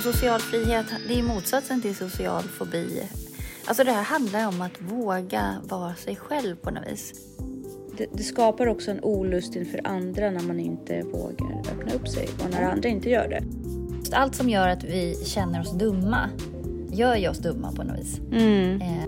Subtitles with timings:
[0.00, 3.02] Och social frihet, det är motsatsen till social fobi.
[3.64, 7.12] Alltså det här handlar om att våga vara sig själv på något vis.
[7.96, 12.28] Det, det, skapar också en olust inför andra när man inte vågar öppna upp sig
[12.44, 13.42] och när andra inte gör det.
[14.16, 16.30] Allt som gör att vi känner oss dumma
[16.90, 18.18] gör ju oss dumma på något vis.
[18.32, 18.80] Mm.
[18.80, 19.04] Eh.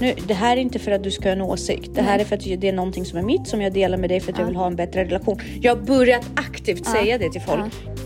[0.00, 1.94] Nu, det här är inte för att du ska ha en åsikt.
[1.94, 4.10] Det här är för att det är någonting som är mitt som jag delar med
[4.10, 4.42] dig för att ja.
[4.42, 5.40] jag vill ha en bättre relation.
[5.60, 6.92] Jag har börjat aktivt ja.
[6.92, 7.74] säga det till folk.
[7.86, 7.99] Ja.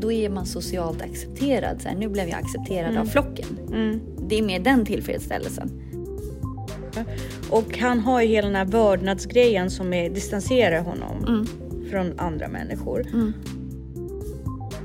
[0.00, 1.82] Då är man socialt accepterad.
[1.82, 3.02] Så här, nu blev jag accepterad mm.
[3.02, 3.58] av flocken.
[3.68, 4.00] Mm.
[4.28, 5.82] Det är mer den tillfredsställelsen.
[7.50, 11.46] Och han har ju hela den här vördnadsgrejen som är, distanserar honom mm.
[11.90, 13.06] från andra människor.
[13.06, 13.32] Mm.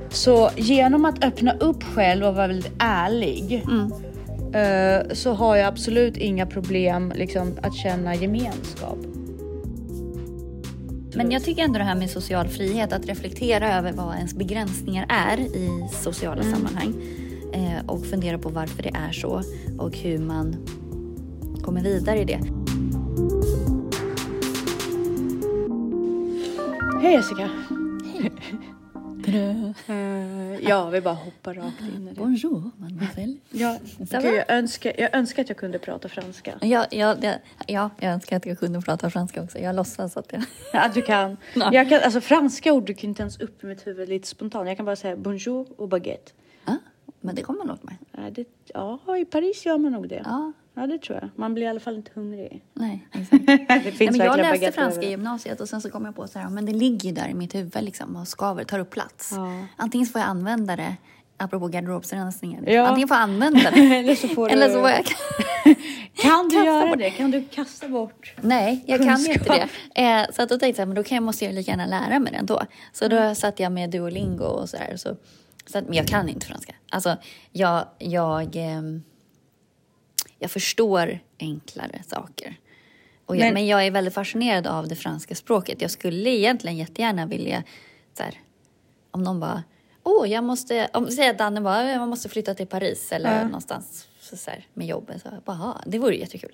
[0.10, 3.86] Så genom att öppna upp själv och vara väldigt ärlig mm.
[3.86, 8.98] uh, så har jag absolut inga problem liksom, att känna gemenskap.
[11.16, 15.06] Men jag tycker ändå det här med social frihet, att reflektera över vad ens begränsningar
[15.10, 16.54] är i sociala mm.
[16.54, 16.94] sammanhang
[17.54, 19.44] eh, och fundera på varför det är så
[19.80, 20.56] och hur man
[21.62, 22.40] kommer vidare i det.
[27.02, 27.50] Hej Jessica!
[28.14, 28.32] Hej!
[29.30, 32.22] Uh, ja, vi bara hoppar rakt in i det.
[32.22, 33.38] Bonjour, mademoiselle.
[33.50, 36.54] Ja, gud, jag, önskar, jag önskar att jag kunde prata franska.
[36.62, 37.16] Ja, ja,
[37.68, 39.60] ja, jag önskar att jag kunde prata franska också.
[39.60, 40.44] Jag låtsas att jag...
[40.74, 41.38] Ja, du kan.
[41.54, 41.74] Ja.
[41.74, 44.68] Jag kan alltså, franska ord dyker inte ens upp i mitt huvud lite spontant.
[44.68, 46.32] Jag kan bara säga bonjour och baguette.
[46.66, 46.78] Ja,
[47.22, 47.98] men det kommer man åt mig.
[48.12, 50.22] Ja, det, ja, i Paris gör man nog det.
[50.26, 50.54] Ja.
[50.76, 51.30] Ja, det tror jag.
[51.36, 52.64] Man blir i alla fall inte hungrig.
[52.74, 53.46] Nej, exakt.
[53.84, 56.28] det finns Nej, men jag läste franska i gymnasiet och sen så kom jag på
[56.28, 58.90] så här, men det ligger ju där i mitt huvud liksom och skaver, tar upp
[58.90, 59.32] plats.
[59.36, 59.66] Ja.
[59.78, 60.96] Antingen får jag använda det,
[61.38, 62.64] apropå garderobsrensningen.
[62.68, 62.88] Ja.
[62.88, 65.06] Antingen får jag använda det, eller så får, eller så får jag...
[66.22, 67.10] kan du göra det?
[67.10, 69.16] Kan du kasta bort Nej, jag kunskap?
[69.16, 70.02] kan ju inte det.
[70.02, 72.20] Eh, så att då tänkte jag, men då kan jag, måste jag lika gärna lära
[72.20, 72.62] mig det ändå.
[72.94, 73.36] Så då mm.
[73.36, 74.98] satt jag med Duolingo och så där.
[74.98, 75.16] Så,
[75.66, 76.74] så att, men jag kan inte franska.
[76.90, 77.18] Alltså,
[77.52, 77.86] jag...
[78.00, 78.82] jag eh,
[80.40, 82.56] jag förstår enklare saker.
[83.28, 85.82] Jag, men, men, jag är väldigt fascinerad av det franska språket.
[85.82, 87.64] Jag skulle egentligen jättegärna vilja,
[88.18, 88.34] så här,
[89.12, 89.64] om någon bara,
[90.04, 93.44] åh, jag måste, om säger att Danne bara, man måste flytta till Paris eller ja.
[93.44, 95.22] någonstans så här, med jobbet.
[95.22, 96.52] Så bara, det vore jättekul.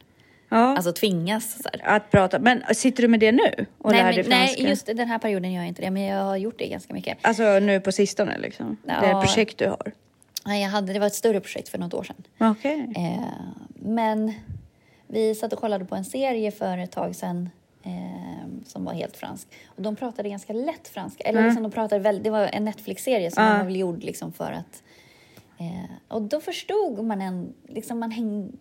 [0.49, 0.57] Ja.
[0.57, 1.95] Alltså tvingas så här.
[1.95, 2.39] Att prata.
[2.39, 3.65] Men sitter du med det nu?
[3.77, 4.61] Och nej, lär dig franska?
[4.61, 5.91] nej, just den här perioden gör jag inte det.
[5.91, 7.17] Men jag har gjort det ganska mycket.
[7.21, 8.77] Alltså nu på sistone liksom?
[8.87, 9.01] Ja.
[9.01, 9.91] Det projekt du har?
[10.45, 12.49] Nej, jag hade, det var ett större projekt för något år sedan.
[12.51, 12.79] Okay.
[12.79, 13.23] Eh,
[13.89, 14.33] men
[15.07, 17.49] vi satt och kollade på en serie för ett tag sedan
[17.83, 19.47] eh, som var helt fransk.
[19.67, 21.23] Och de pratade ganska lätt franska.
[21.23, 21.49] Eller mm.
[21.49, 23.57] liksom de pratade väldigt, det var en Netflix-serie som mm.
[23.57, 24.83] var väl gjord liksom för att...
[25.57, 27.53] Eh, och då förstod man en...
[27.67, 28.51] Liksom man häng,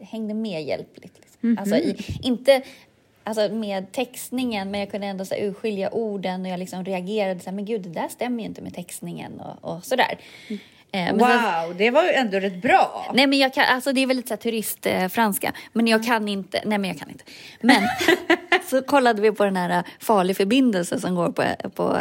[0.00, 1.18] hängde med hjälpligt.
[1.20, 1.38] Liksom.
[1.42, 1.60] Mm -hmm.
[1.60, 2.62] Alltså i, inte
[3.24, 7.40] alltså med textningen, men jag kunde ändå så här, urskilja orden och jag liksom reagerade
[7.40, 10.18] så här, men gud, det där stämmer ju inte med textningen och, och sådär.
[10.48, 10.60] Mm.
[10.92, 11.28] Eh, wow,
[11.66, 13.10] så, det var ju ändå rätt bra.
[13.14, 16.62] Nej, men jag kan, alltså det är väl lite turistfranska, eh, men jag kan inte.
[16.64, 17.24] Nej, men jag kan inte.
[17.60, 17.82] Men
[18.70, 22.00] så kollade vi på den här eh, farlig förbindelse som går på, på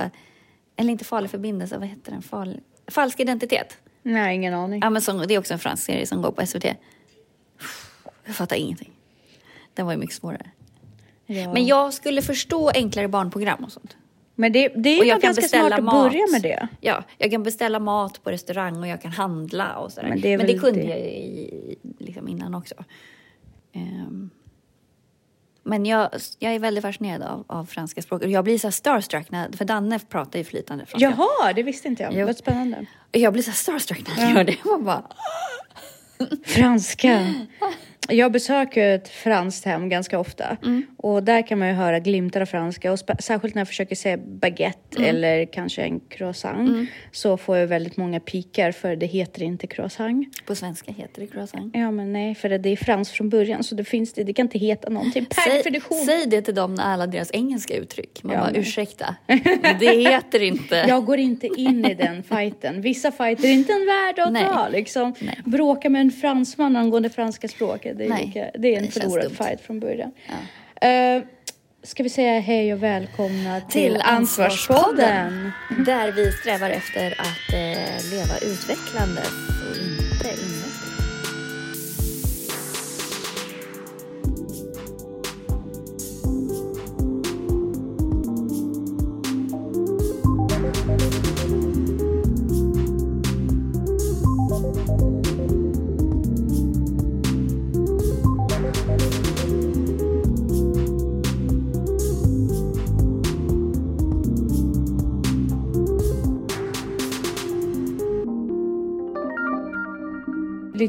[0.76, 2.22] eller inte farlig förbindelse, vad heter den?
[2.22, 3.78] Farlig, falsk identitet.
[4.04, 4.82] Nej, ingen aning.
[4.84, 6.66] Ja, men som, det är också en fransk serie som går på SVT.
[8.26, 8.92] Jag fattar ingenting.
[9.74, 10.50] Den var ju mycket svårare.
[11.26, 11.54] Ja.
[11.54, 13.98] Men jag skulle förstå enklare barnprogram och sånt.
[14.40, 16.12] Men det, det är ju ganska smart att mat.
[16.12, 16.68] börja med det.
[16.82, 20.10] Ja, jag kan beställa mat på restaurang och jag kan handla och sådär.
[20.10, 20.88] Men det, Men det kunde det.
[20.88, 22.76] jag i, liksom innan också.
[23.76, 24.30] Um,
[25.64, 28.32] men jag, jag är väldigt fascinerad av, av franska språket.
[28.32, 31.16] Jag blir så starstruck, när, för Danne pratar ju flytande franska.
[31.18, 32.14] Jaha, det visste inte jag.
[32.14, 32.26] jag.
[32.26, 32.86] Vad spännande.
[33.12, 34.38] Jag blir så starstruck när han ja.
[34.38, 34.58] gör det.
[34.66, 35.04] Man bara...
[36.46, 37.34] Franska.
[38.10, 40.86] Jag besöker ett franskt hem ganska ofta mm.
[40.98, 44.18] och där kan man ju höra glimtar av franska och särskilt när jag försöker säga
[44.18, 45.10] baguette mm.
[45.10, 46.88] eller kanske en croissant mm.
[47.12, 50.46] så får jag väldigt många pikar för det heter inte croissant.
[50.46, 51.76] På svenska heter det croissant.
[51.76, 54.46] Ja men nej för det är franskt från början så det finns det, det kan
[54.46, 55.98] inte heta någonting per säg, definition.
[56.06, 58.24] Säg det till dem när alla deras engelska uttryck.
[58.24, 58.62] Man ja, bara men...
[58.62, 59.16] ursäkta,
[59.80, 60.86] det heter inte.
[60.88, 62.82] Jag går inte in i den fighten.
[62.82, 65.14] Vissa fighter är inte en värld att ta liksom.
[65.20, 65.40] Nej.
[65.46, 69.32] Bråka med en fransman angående franska språket det är, Nej, lika, det är en förlorad
[69.38, 70.12] fight från början.
[70.82, 71.18] Ja.
[71.18, 71.24] Uh,
[71.84, 75.52] ska vi säga hej och välkomna till, till Ansvarspodden.
[75.86, 79.99] Där vi strävar efter att uh, leva utvecklande och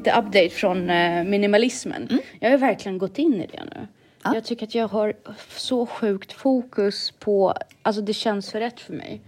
[0.01, 2.09] lite update från eh, minimalismen.
[2.41, 3.87] Jag har verkligen gått in i det nu.
[4.23, 4.35] Ja.
[4.35, 5.15] Jag tycker att jag har
[5.49, 9.21] så sjukt fokus på, alltså det känns för rätt för mig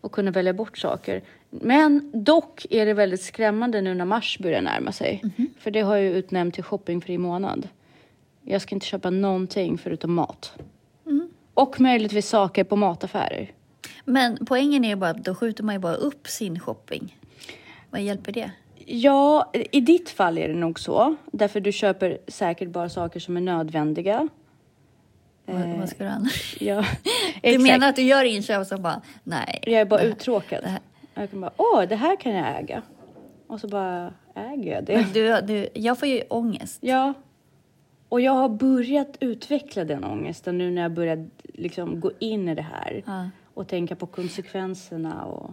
[0.00, 1.22] att kunna välja bort saker.
[1.50, 5.22] Men dock är det väldigt skrämmande nu när mars börjar närma sig.
[5.58, 7.68] För det har jag utnämnt till shoppingfri månad.
[8.42, 10.52] Jag ska inte köpa någonting förutom mat.
[11.54, 13.52] Och möjligtvis saker på mataffärer.
[14.04, 17.18] Men poängen är ju bara att då skjuter man ju bara upp sin shopping.
[17.90, 18.50] Vad hjälper det?
[18.86, 21.16] Ja, i ditt fall är det nog så.
[21.32, 24.28] Därför du köper säkert bara saker som är nödvändiga.
[25.46, 26.56] Vad, vad ska du annars?
[26.60, 26.84] Ja,
[27.42, 29.58] Du menar att du gör inköp som bara, nej.
[29.62, 30.62] Jag är bara det- uttråkad.
[30.62, 30.80] det här-
[31.14, 32.82] Jag kan bara, åh, det här kan jag äga.
[33.46, 34.96] Och så bara äger jag det.
[34.96, 36.78] Men Du, du, jag får ju ångest.
[36.80, 37.14] Ja.
[38.08, 41.18] Och jag har börjat utveckla den ångesten nu när jag börjat
[41.54, 43.02] liksom gå in i det här.
[43.06, 43.28] Ja.
[43.54, 45.50] Och tänka på konsekvenserna och...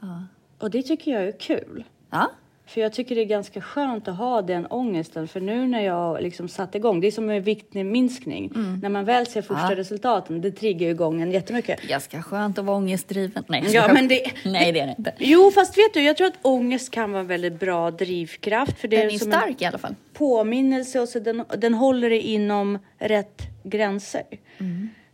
[0.00, 0.22] Ja.
[0.58, 1.84] Och det tycker jag är kul.
[2.10, 2.30] ja.
[2.70, 5.28] För jag tycker det är ganska skönt att ha den ångesten.
[5.28, 8.52] För nu när jag liksom satt igång, det är som med viktminskning.
[8.82, 9.70] När man väl ser första Mm.
[9.72, 9.76] Ja.
[9.80, 11.82] resultaten, det triggar ju igång en jättemycket.
[11.82, 13.44] Ganska skönt att vara ångestdriven.
[13.48, 15.12] Nej, Ja, men det- nej det är det inte.
[15.18, 18.78] Jo, fast vet du, jag tror att ångest kan vara en väldigt bra drivkraft.
[18.80, 19.94] För det Den är är en stark i alla fall.
[20.14, 24.22] påminnelse och så den, den håller det inom rätt gränser.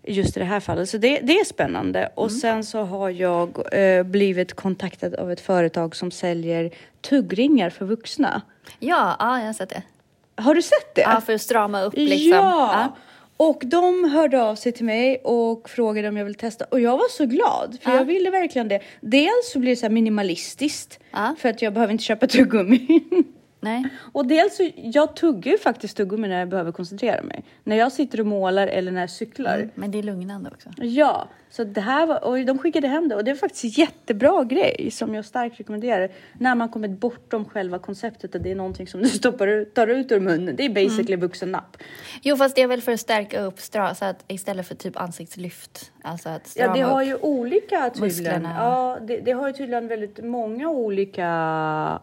[0.07, 0.89] Just i det här fallet.
[0.89, 2.13] Så det, det är spännande.
[2.15, 6.71] Och sen så har jag eh, blivit kontaktad av ett företag som säljer
[7.01, 8.43] tuggringar för vuxna.
[8.79, 9.83] Ja, ja, jag har sett det.
[10.43, 11.01] Har du sett det?
[11.01, 12.29] Ja, för att strama upp liksom.
[12.31, 12.97] Ja!
[13.39, 16.65] Och de hörde av sig till mig och frågade om jag ville testa.
[16.71, 17.97] Och jag var så glad, för Ja.
[17.97, 18.81] jag ville verkligen det.
[19.01, 21.35] Dels så blir det så här minimalistiskt, Ja.
[21.39, 23.01] för att jag behöver inte köpa tuggummi.
[23.67, 23.89] Nej.
[24.13, 27.45] och dels så, jag tuggar ju faktiskt tuggummi när jag behöver koncentrera mig.
[27.65, 29.59] När jag sitter och målar eller när jag cyklar.
[29.59, 30.71] Mm, men det är lugnande också.
[30.77, 33.71] Ja, så det här var, och de skickade hem det och det är faktiskt en
[33.71, 36.11] jättebra grej som jag starkt rekommenderar.
[36.39, 39.87] När man kommit bortom själva konceptet att det är någonting som du stoppar ut, tar
[39.87, 40.57] ut ur munnen.
[40.57, 41.21] Det är basically Mm.
[41.21, 41.77] vuxennapp.
[42.23, 44.97] Jo, fast det är väl för att stärka upp stra, så att istället för typ
[44.97, 45.93] ansiktslyft.
[46.03, 48.45] Alltså att Ja, det har ju olika tydligen.
[48.45, 51.27] Ja, det, det har ju tydligen väldigt många olika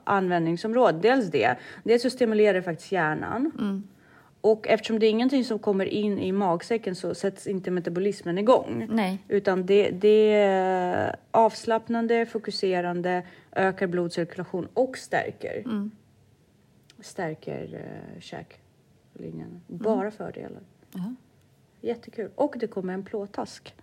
[0.03, 1.01] användningsområden.
[1.01, 1.55] Dels det.
[1.83, 3.51] Dels så stimulerar det faktiskt hjärnan.
[3.59, 3.83] Mm.
[4.43, 8.87] Och eftersom det är ingenting som kommer in i magsäcken så sätts inte metabolismen igång.
[8.91, 9.23] Nej.
[9.27, 15.59] Utan det, det är avslappnande, fokuserande, ökar blodcirkulation och stärker.
[15.65, 15.91] Mm.
[16.99, 19.61] Stärker uh, käklinjen.
[19.67, 20.61] Bara fördelar.
[20.93, 21.15] Ja.
[21.81, 22.31] Jättekul.
[22.35, 23.75] Och det kommer en plåtask.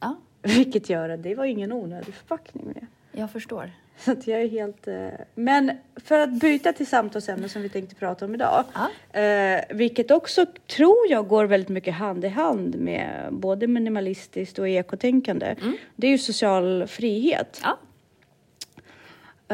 [0.00, 2.86] ja, Vilket gör att det var ingen onödig förpackning med.
[3.20, 3.70] Jag förstår.
[3.98, 4.88] Så att jag är helt...
[4.88, 8.64] Eh, men för att byta till samtalsämne som vi tänkte prata om idag.
[8.72, 9.20] Ja.
[9.20, 14.68] Eh, vilket också tror jag går väldigt mycket hand i hand med både minimalistiskt och
[14.68, 15.56] ekotänkande.
[15.96, 17.62] Det är ju social frihet.
[17.62, 17.78] Ja.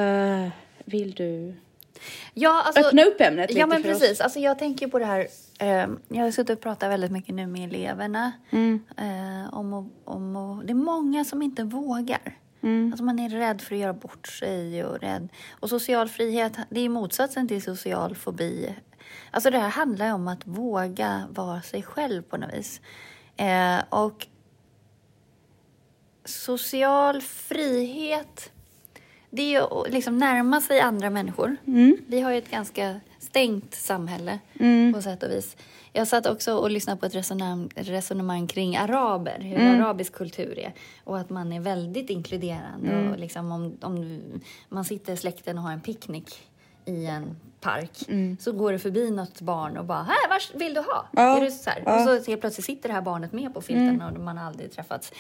[0.03, 0.49] Eh,
[0.85, 1.55] vill du
[2.35, 3.99] Ja, alltså, öppna upp ämnet lite Ja, men för oss?
[3.99, 4.21] precis.
[4.21, 5.27] Alltså, jag tänker på det här.
[5.59, 8.33] Eh, jag har suttit och pratat väldigt mycket nu med eleverna.
[8.51, 8.81] Mm.
[8.97, 12.37] Eh, om och, om och, det är många som inte vågar.
[12.63, 12.93] Mm.
[12.93, 15.29] Alltså man är rädd för att göra bort sig och rädd.
[15.51, 18.75] Och social frihet, det är motsatsen till social fobi.
[19.31, 22.81] Alltså det här handlar ju om att våga vara sig själv på något vis.
[23.37, 24.27] Eh, och
[26.25, 28.53] social frihet,
[29.31, 31.57] det är ju att liksom närma sig andra människor.
[32.07, 34.39] Vi har ju ett ganska stängt samhälle
[34.95, 35.57] på sätt och vis.
[35.93, 40.73] Jag satt också och lyssnade på ett resonemang, resonemang kring araber, hur arabisk kultur är.
[41.05, 43.11] Och att man är väldigt inkluderande.
[43.11, 44.21] Och liksom om, om
[44.69, 46.35] man sitter i släkten och har en picknick
[46.85, 47.91] i en park
[48.41, 51.07] så går det förbi något barn och bara här, vad vill du ha?
[51.13, 51.95] Ja, Är du så ja.
[51.95, 54.73] Och så helt plötsligt sitter det här barnet med på filten och man har aldrig
[54.73, 55.13] träffats.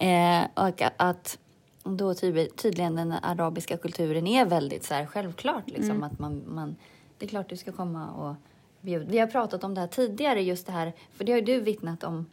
[0.00, 1.38] Eh, och att
[1.84, 6.76] då tydlig, tydligen den arabiska kulturen är väldigt så här självklart liksom att man, man
[7.18, 8.34] det är klart du ska komma och
[8.80, 9.04] bjuda.
[9.10, 11.60] Vi har pratat om det här tidigare just det här, för det har ju du
[11.60, 12.26] vittnat om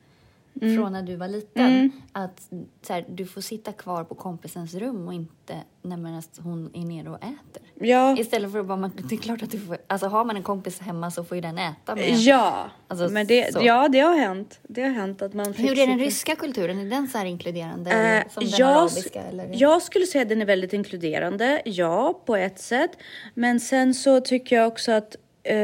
[0.60, 1.92] från när du var liten.
[2.12, 2.50] Att
[2.82, 7.10] så här, du får sitta kvar på kompisens rum och inte när hon är nere
[7.10, 7.88] och äter.
[7.88, 8.18] Ja.
[8.18, 10.44] Istället för att bara, man, det är klart att du får, alltså har man en
[10.44, 12.10] kompis hemma så får ju den äta med.
[12.10, 13.60] Ja, Alltså, men det, så.
[13.64, 14.60] ja, det har hänt.
[14.64, 16.80] Det har hänt att man Hur är den ryska kulturen?
[16.80, 19.22] Är den så här inkluderande Eh, som den jag, arabiska?
[19.22, 19.50] Eller?
[19.54, 22.92] jag skulle säga att den är väldigt inkluderande, ja, på ett sätt.
[23.34, 25.56] Men sen så tycker jag också att eh,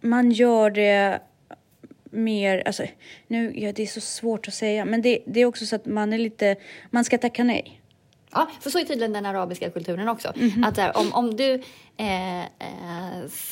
[0.00, 1.20] man gör det
[2.14, 2.84] mer, alltså
[3.26, 5.86] nu, ja, det är så svårt att säga, men det, det är också så att
[5.86, 6.56] man är lite,
[6.90, 7.80] man ska tacka nej.
[8.32, 10.32] Ja, för så är tydligen den arabiska kulturen också.
[10.36, 10.64] Mhm.
[10.64, 11.54] Att så här, om, om, du,
[11.96, 12.46] eh, eh,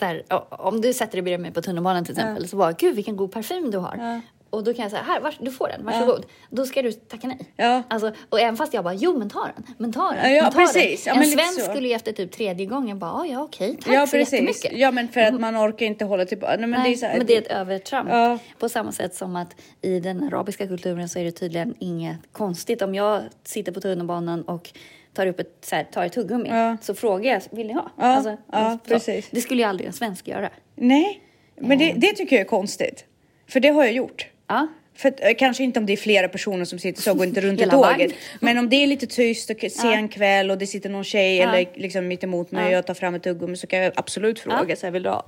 [0.01, 3.17] här, om du sätter dig bredvid mig på tunnelbanan till exempel så bara, gud vilken
[3.17, 4.21] god parfym du har.
[4.53, 6.27] Och då kan jag säga, här, vars, du får den, varsågod.
[6.51, 7.39] Då ska du tacka nej.
[7.57, 7.83] Ja.
[7.89, 10.31] Alltså, och även fast jag bara, jo men ta den, men ta den.
[10.31, 11.05] Ja, ja, men ta precis.
[11.05, 11.15] Den.
[11.17, 11.71] Ja, en svensk så.
[11.71, 14.47] skulle ju efter typ tredje gången bara, "Ah, ja okej, tack Ja, så jättemycket.
[14.63, 14.79] precis.
[14.79, 16.57] Ja, men för att man orkar inte hålla tillbaka.
[16.57, 18.09] Nej, men Nej, det är här, men det är ett övertramp.
[18.11, 18.39] Ja.
[18.59, 22.83] På samma sätt som att i den arabiska kulturen så är det tydligen inget konstigt.
[22.83, 24.71] Om jag sitter på tunnelbanan och
[25.15, 26.77] tar upp ett, så här, tar ett tuggummi Ja.
[26.83, 27.91] så frågar jag, vill ni ha?
[27.97, 28.89] Alltså, Ja, ja, så.
[28.89, 29.29] precis.
[29.31, 30.51] Det skulle ju aldrig en svensk göra.
[30.75, 31.21] Nej,
[31.61, 33.05] men det, det tycker jag är konstigt.
[33.49, 34.27] För det har jag gjort.
[34.47, 34.67] Ja.
[34.95, 37.41] För eh, kanske inte om det är flera personer som sitter så och går inte
[37.41, 38.13] runt i tåget.
[38.41, 41.43] Men om det är lite tyst och sen kväll och det sitter någon tjej Ja.
[41.55, 44.41] eller liksom mitt emot mig och jag tar fram ett tuggummi så kan jag absolut
[44.41, 45.25] fråga så här, vill du ha?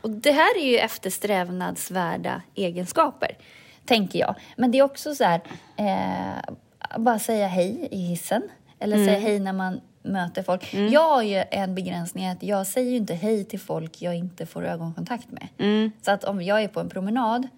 [0.00, 3.36] Och det här är ju eftersträvnadsvärda egenskaper,
[3.86, 4.34] tänker jag.
[4.56, 5.40] Men det är också så här,
[5.76, 6.54] eh,
[6.98, 8.42] bara säga hej i hissen.
[8.78, 10.74] Eller säga hej när man möter folk.
[10.74, 14.46] Jag har ju en begränsning att jag säger ju inte hej till folk jag inte
[14.46, 15.48] får ögonkontakt med.
[16.02, 17.48] Så att om jag är på en promenad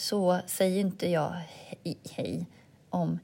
[0.00, 2.46] så säger inte jag hej, hej
[2.90, 3.18] om...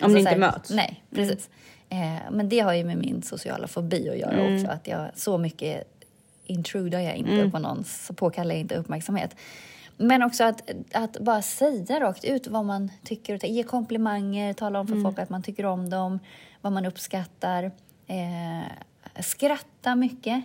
[0.00, 0.70] Om ni så inte här, möts.
[0.70, 1.50] Nej, precis.
[1.88, 4.66] Eh, men det har ju med min sociala fobi att göra också.
[4.66, 6.02] Att jag så mycket
[6.44, 9.36] intrudar jag inte på någon, så påkallar jag inte uppmärksamhet.
[9.96, 13.44] Men också att, att bara säga rakt ut vad man tycker och.
[13.44, 16.18] Ge komplimanger, tala om för folk att man tycker om dem,
[16.60, 17.64] vad man uppskattar.
[18.06, 20.44] Eh, skratta mycket.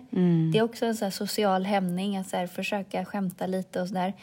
[0.53, 4.13] Det är också en så social hämning, att så här försöka skämta lite och sådär.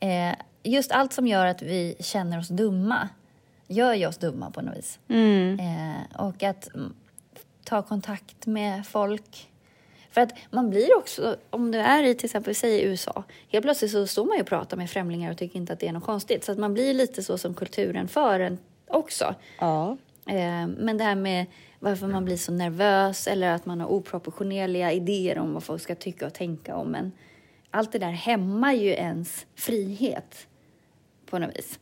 [0.00, 3.08] Eh, just allt som gör att vi känner oss dumma
[3.68, 4.98] gör ju oss dumma på något vis.
[5.60, 6.94] Eh, och att mm,
[7.64, 9.48] ta kontakt med folk.
[10.10, 13.90] För att man blir också, om du är i till exempel, säg USA, helt plötsligt
[13.90, 16.04] så står man ju och pratar med främlingar och tycker inte att det är något
[16.04, 16.44] konstigt.
[16.44, 19.34] Så att man blir lite så som kulturen för en också.
[19.58, 19.96] Ja.
[20.26, 21.46] Eh, men det här med
[21.78, 25.94] varför man blir så nervös eller att man har oproportionerliga idéer om vad folk ska
[25.94, 27.12] tycka och tänka om en.
[27.70, 30.46] Allt det där hämmar ju ens frihet
[31.30, 31.78] på något vis.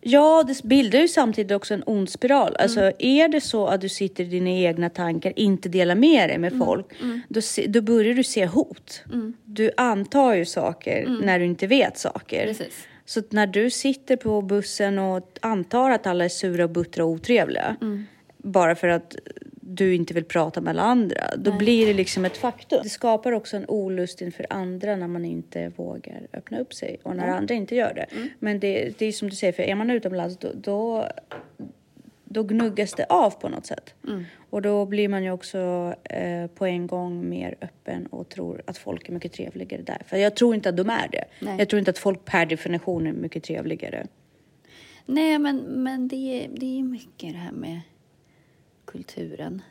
[0.00, 2.56] Ja, det bildar ju samtidigt också en ond spiral.
[2.58, 6.38] Alltså är det så att du sitter i dina egna tankar, inte delar med dig
[6.38, 6.86] med folk,
[7.28, 9.02] Då, se, då börjar du se hot.
[9.44, 12.46] Du antar ju saker när du inte vet saker.
[12.46, 12.86] Precis.
[13.04, 17.76] Så när du sitter på bussen och antar att alla är sura, buttra och otrevliga,
[18.38, 19.16] bara för att
[19.68, 22.80] du inte vill prata med alla andra, då blir det liksom ett faktum.
[22.82, 27.16] Det skapar också en olust inför andra när man inte vågar öppna upp sig och
[27.16, 28.06] när andra inte gör det.
[28.38, 31.08] Men det, det är som du säger, för är man utomlands då, då,
[32.24, 33.94] då gnuggas det av på något sätt.
[34.50, 38.78] Och då blir man ju också eh, på en gång mer öppen och tror att
[38.78, 40.02] folk är mycket trevligare där.
[40.06, 41.24] För jag tror inte att de är det.
[41.40, 41.58] Nej.
[41.58, 44.06] Jag tror inte att folk per definition är mycket trevligare.
[45.06, 47.80] Nej, men, men det, är- det är mycket det här med
[48.86, 49.62] kulturen.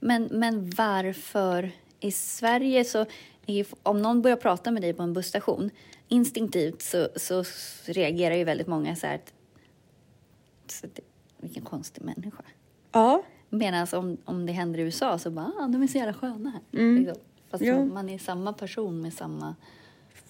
[0.00, 3.06] Men, men varför i Sverige så...
[3.46, 5.70] är- Om någon börjar prata med dig på en busstation,
[6.08, 7.44] instinktivt så, så
[7.84, 9.32] reagerar ju väldigt många så här att...
[10.66, 11.00] Så att
[11.36, 12.42] vilken konstig människa.
[12.92, 16.14] Ja, Medan om, om det händer i USA så bara, ah, de är så jävla
[16.14, 16.60] sköna här.
[16.98, 17.22] Liksom.
[17.50, 17.84] Fast Jo.
[17.84, 19.54] man är samma person med samma...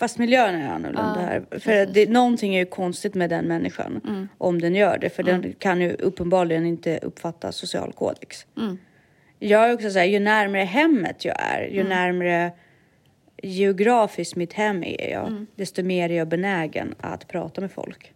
[0.00, 1.59] fast miljön är annorlunda Ja, här.
[1.59, 4.28] För det, någonting är ju konstigt med den människan.
[4.38, 5.11] Om den gör det.
[5.11, 8.47] För den kan ju uppenbarligen inte uppfatta social kodex.
[9.38, 12.52] Jag är också så här, ju närmare hemmet jag är, ju närmare
[13.42, 18.12] geografiskt mitt hem är jag, desto mer är jag benägen att prata med folk.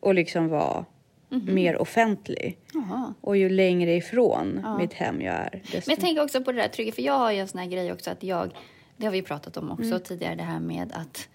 [0.00, 0.84] Och liksom vara
[1.28, 2.58] mer offentlig.
[2.74, 3.14] Jaha.
[3.20, 5.90] Och ju längre ifrån mitt hem jag är, desto...
[5.90, 7.66] Men jag tänker också på det där trygga, för jag har ju en sån här
[7.66, 8.52] grej också att jag,
[8.96, 11.28] det har vi pratat om också tidigare, det här med att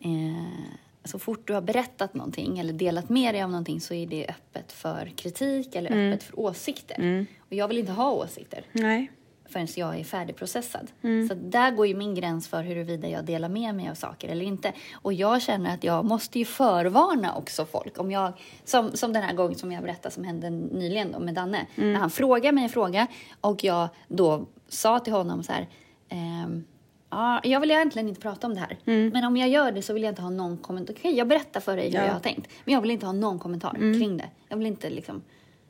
[0.00, 4.06] eh, så fort du har berättat någonting eller delat med dig av någonting så är
[4.06, 7.26] det öppet för kritik eller öppet för åsikter.
[7.38, 9.10] Och jag vill inte ha åsikter Nej.
[9.48, 10.90] förrän jag är färdigprocessad.
[11.28, 14.44] Så där går ju min gräns för huruvida jag delar med mig av saker eller
[14.44, 14.72] inte.
[14.92, 17.98] Och jag känner att jag måste ju förvarna också folk.
[17.98, 18.32] Om jag,
[18.64, 21.66] som, som den här gången som jag berättade som hände nyligen då med Danne.
[21.74, 23.06] När han frågade mig en fråga
[23.40, 25.68] och jag då sa till honom så här.
[26.08, 26.64] Ehm,
[27.10, 28.78] Ja, jag vill egentligen inte prata om det här.
[29.10, 30.94] Men om jag gör det så vill jag inte ha någon kommentar.
[30.94, 32.04] Okej, jag berättar för dig hur Ja.
[32.04, 32.48] jag har tänkt.
[32.64, 34.30] Men jag vill inte ha någon kommentar kring det.
[34.48, 35.22] Jag vill inte liksom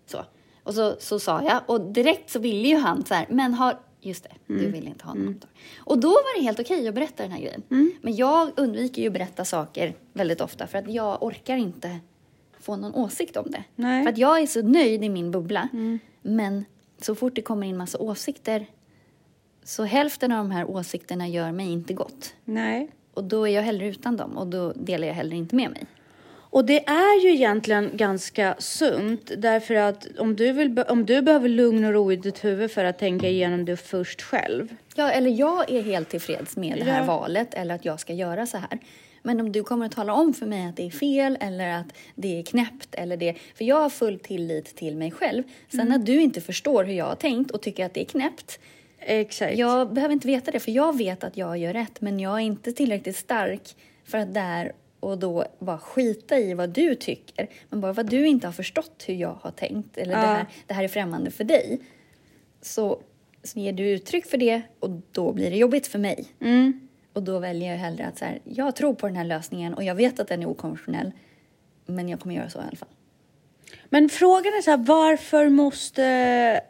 [0.07, 0.19] så.
[0.63, 3.79] Och så, så sa jag och direkt så ville ju han så här, men har,
[4.01, 5.51] just det, du vill inte ha någon kommentar.
[5.79, 7.63] Och då var det helt okej att berätta den här grejen.
[8.03, 11.99] Men jag undviker ju att berätta saker väldigt ofta för att jag orkar inte
[12.61, 13.65] få någon åsikt om det.
[13.77, 14.03] Nej.
[14.05, 15.69] För att jag är så nöjd i min bubbla.
[16.23, 16.65] Men
[17.01, 18.67] så fort det kommer in massa åsikter
[19.69, 22.35] så hälften av de här åsikterna gör mig inte gott.
[22.45, 22.89] Nej.
[23.15, 25.87] Och då är jag hellre utan dem och då delar jag heller inte med mig.
[26.51, 31.49] Och det är ju egentligen ganska sunt därför att om du, vill, om du behöver
[31.49, 34.75] lugn och ro i ditt huvud för att tänka igenom det först själv.
[34.95, 37.07] Ja, eller jag är helt tillfreds med det här Ja.
[37.07, 38.79] valet eller att jag ska göra så här.
[39.23, 41.87] Men om du kommer att tala om för mig att det är fel eller att
[42.15, 43.35] det är knäppt eller det...
[43.55, 45.43] För jag har full tillit till mig själv.
[45.71, 45.93] Sen Mm.
[46.01, 48.59] att du inte förstår hur jag har tänkt och tycker att det är knäppt.
[49.01, 49.59] Exakt.
[49.59, 52.39] Jag behöver inte veta det för jag vet att jag gör rätt men jag är
[52.39, 57.49] inte tillräckligt stark för att där och då bara skita i vad du tycker.
[57.69, 60.27] Men bara för att du inte har förstått hur jag har tänkt eller det, Ja.
[60.27, 61.81] här, det här är främmande för dig.
[62.63, 63.01] Så,
[63.43, 66.25] så ger du uttryck för det och då blir det jobbigt för mig.
[66.41, 66.89] Mm.
[67.13, 69.85] Och då väljer jag hellre att så här, jag tror på den här lösningen och
[69.85, 71.13] jag vet att den är okonventionell.
[71.87, 72.89] Men jag kommer göra så i alla fall.
[73.91, 76.03] Men frågan är så här, varför måste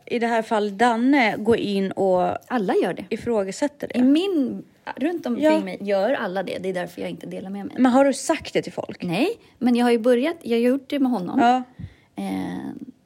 [0.06, 3.04] i det här fallet Danne gå in och Alla gör det.
[3.08, 4.02] ifrågasätta I det?
[4.04, 4.64] min,
[4.96, 5.60] runt omkring Ja.
[5.60, 6.58] mig gör alla det.
[6.58, 7.76] Det är därför jag inte delar med mig.
[7.78, 9.02] Men har du sagt det till folk?
[9.02, 9.28] Nej,
[9.58, 11.38] men jag har ju börjat, jag har gjort det med honom.
[11.40, 11.62] Ja.
[12.22, 12.58] Eh,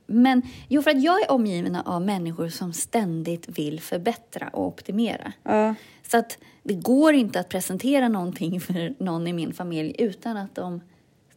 [0.06, 5.32] men jo, för att jag är omgiven av människor som ständigt vill förbättra och optimera.
[5.42, 5.74] Ja.
[6.10, 10.54] Så att det går inte att presentera någonting för någon i min familj utan att
[10.54, 10.80] de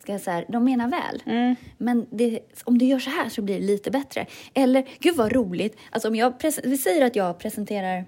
[0.06, 1.24] ska så här, de menar väl.
[1.26, 1.56] Mm.
[1.78, 4.26] Men det, om du gör så här så blir det lite bättre.
[4.54, 6.34] Eller, gud vad roligt, alltså om jag,
[6.64, 8.06] vi säger att jag presenterar,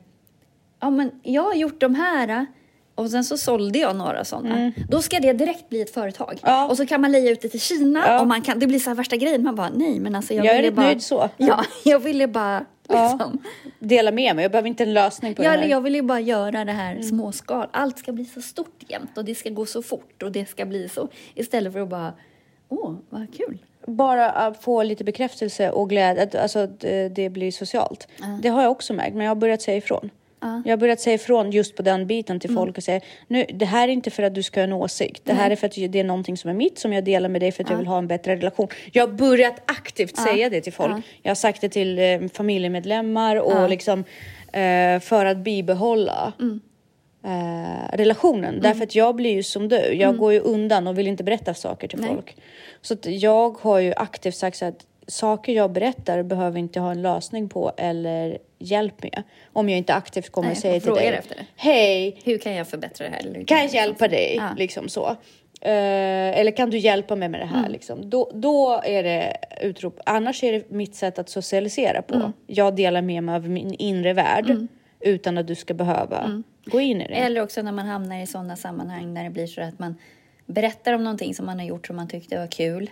[0.80, 2.46] ja men jag har gjort de här
[2.96, 4.72] och sen så sålde jag några sådana.
[4.90, 6.30] Då ska det direkt bli ett företag.
[6.30, 6.40] Mm.
[6.42, 6.68] Ja.
[6.70, 8.22] Och så kan man leja ut det till Kina Ja.
[8.22, 9.44] och man kan, det blir så här värsta grejen.
[9.44, 10.86] Man bara, nej men alltså jag, Jag är ville bara...
[10.86, 11.30] nöjd så.
[11.38, 13.10] Ja, jag ville bara Ja.
[13.12, 13.44] liksom.
[13.80, 15.68] Dela med mig, jag behöver inte en lösning på Ja, det här.
[15.68, 17.04] jag vill ju bara göra det här Mm.
[17.04, 17.68] småskal.
[17.72, 20.66] Allt ska bli så stort jämt och det ska gå så fort och det ska
[20.66, 21.08] bli så.
[21.36, 22.14] Istället för att bara,
[22.70, 23.58] åh, vad kul.
[23.88, 28.08] Bara att få lite bekräftelse och glädje, alltså att eh, det blir socialt.
[28.42, 30.10] Det har jag också märkt, men jag har börjat säga ifrån.
[30.40, 30.62] Ja.
[30.66, 33.66] Jag har börjat säga ifrån just på den biten till folk och säga nu, det
[33.66, 35.22] här är inte för att du ska ha en åsikt.
[35.26, 37.42] Det här är för att det är någonting som är mitt som jag delar med
[37.42, 38.68] dig för att jag vill ha en bättre relation.
[38.92, 40.92] Jag har börjat aktivt säga det till folk.
[40.96, 41.02] Ja.
[41.22, 43.68] Jag har sagt det till eh, familjemedlemmar och Ja.
[43.68, 44.04] liksom
[44.54, 46.34] eh, för att bibehålla
[47.26, 48.60] eh, relationen.
[48.62, 49.94] Därför att jag blir ju som du.
[49.94, 52.10] Jag går ju undan och vill inte berätta saker till Nej.
[52.10, 52.36] folk.
[52.82, 57.02] Så jag har ju aktivt sagt så att saker jag berättar behöver inte ha en
[57.02, 59.24] lösning på eller hjälp med.
[59.54, 61.08] Om jag inte aktivt kommer Nej, och säger till dig.
[61.08, 61.46] efter.
[61.56, 63.20] Hej, Hur kan jag förbättra det här?
[63.20, 64.36] Eller kan jag hjälpa dig?
[64.36, 64.50] Ja.
[64.58, 65.08] Liksom så.
[65.62, 67.56] Eh, eller kan du hjälpa mig med det Mm.
[67.64, 67.70] här?
[67.70, 68.10] Liksom.
[68.10, 70.00] Då, då är det utrop.
[70.06, 72.16] Annars är det mitt sätt att socialisera på.
[72.16, 72.34] Mm.
[72.48, 74.68] Jag delar med mig av min inre värld
[75.00, 76.44] utan att du ska behöva Mm.
[76.66, 77.14] gå in i det.
[77.14, 79.96] Eller också när man hamnar i sådana sammanhang där det blir så att man
[80.46, 82.90] berättar om någonting som man har gjort som man tyckte var kul.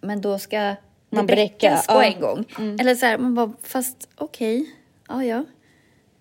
[0.00, 0.74] Men då ska
[1.10, 2.04] Man bräcka, bräckas på ja.
[2.04, 2.44] en gång.
[2.80, 4.66] Eller så här, man bara, fast okej,
[5.08, 5.44] ja ja.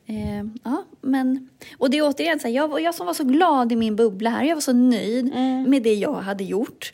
[0.08, 1.50] Eh, ja, men...
[1.78, 4.30] Och det är återigen så här, jag, jag som var så glad i min bubbla
[4.30, 5.34] här, jag var så nöjd
[5.68, 6.94] med det jag hade gjort.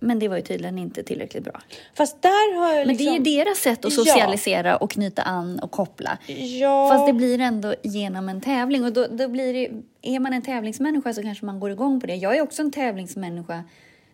[0.00, 1.60] Men det var ju tydligen inte tillräckligt bra.
[1.94, 3.06] Fast där har jag Men liksom...
[3.24, 4.04] det är ju deras sätt att Ja.
[4.04, 6.18] socialisera och knyta an och koppla.
[6.60, 6.88] Ja.
[6.92, 8.84] Fast det blir ändå genom en tävling.
[8.84, 9.70] Och då, då blir det,
[10.02, 12.14] är man en tävlingsmänniska så kanske man går igång på det.
[12.14, 13.64] Jag är också en tävlingsmänniska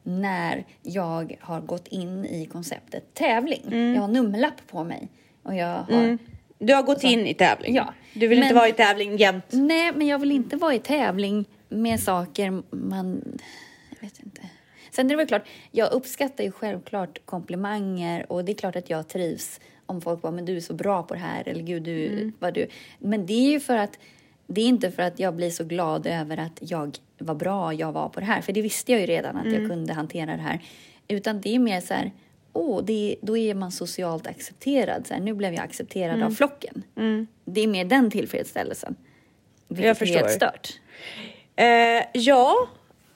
[0.03, 3.63] när jag har gått in i konceptet tävling.
[3.67, 3.95] Mm.
[3.95, 5.09] Jag har nummerlapp på mig.
[5.43, 6.19] Och jag har,
[6.59, 7.75] Du har gått in i tävling.
[7.75, 7.95] Ja.
[8.13, 9.45] Du vill inte Men- vara i tävling jämt.
[9.51, 13.39] Nej, men jag vill inte vara i tävling med saker man...
[13.91, 14.41] Jag vet inte.
[14.91, 18.91] Sen är det väl klart, jag uppskattar ju självklart komplimanger och det är klart att
[18.91, 21.83] jag trivs om folk bara, men du är så bra på det här eller gud,
[21.83, 22.33] du, Mm.
[22.39, 22.67] vad du...
[22.99, 23.99] Men det är ju för att,
[24.47, 27.93] det är inte för att jag blir så glad över att jag, vad bra jag
[27.93, 29.61] var på det här, för det visste jag ju redan att Mm.
[29.63, 30.61] jag kunde hantera det här.
[31.09, 32.13] Utan det är mer så här,
[32.55, 35.07] åh, det, då är man socialt accepterad.
[35.07, 36.27] Så här, nu blev jag accepterad Mm.
[36.27, 36.83] av flocken.
[37.45, 38.97] Det är mer den tillfredsställelsen.
[39.69, 40.49] Vilket Jag är helt förstår.
[40.49, 40.81] stört.
[41.57, 42.69] Eh, ja,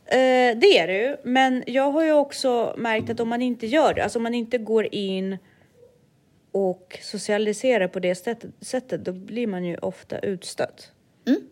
[0.06, 1.16] eh, det är det ju.
[1.24, 4.34] Men jag har ju också märkt att om man inte gör det, alltså om man
[4.34, 5.38] inte går in
[6.52, 10.92] och socialiserar på det sättet, sättet då blir man ju ofta utstött.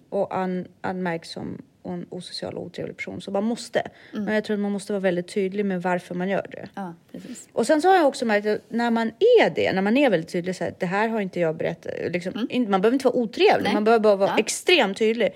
[0.09, 3.21] Och an, anmärks som en osocial och otrevlig person.
[3.21, 3.83] Så man måste.
[4.13, 6.69] Men jag tror att man måste vara väldigt tydlig med varför man gör det.
[6.75, 7.49] Ja, precis.
[7.53, 9.07] Och sen så har jag också märkt att när man
[9.41, 11.93] är det, när man är väldigt tydlig så här, det här har inte jag berättat.
[12.13, 13.75] Liksom, inte, man behöver inte vara otrevlig, Nej.
[13.75, 14.39] man behöver bara vara Ja.
[14.39, 15.35] extremt tydlig.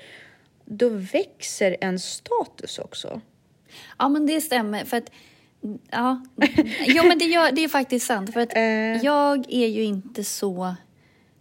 [0.64, 3.20] Då växer en status också.
[3.98, 4.84] Ja, men det stämmer.
[4.84, 5.10] För att,
[5.90, 6.22] ja,
[6.86, 8.32] jo, men det, gör, det är faktiskt sant.
[8.32, 9.04] För att Eh.
[9.04, 10.74] jag är ju inte så,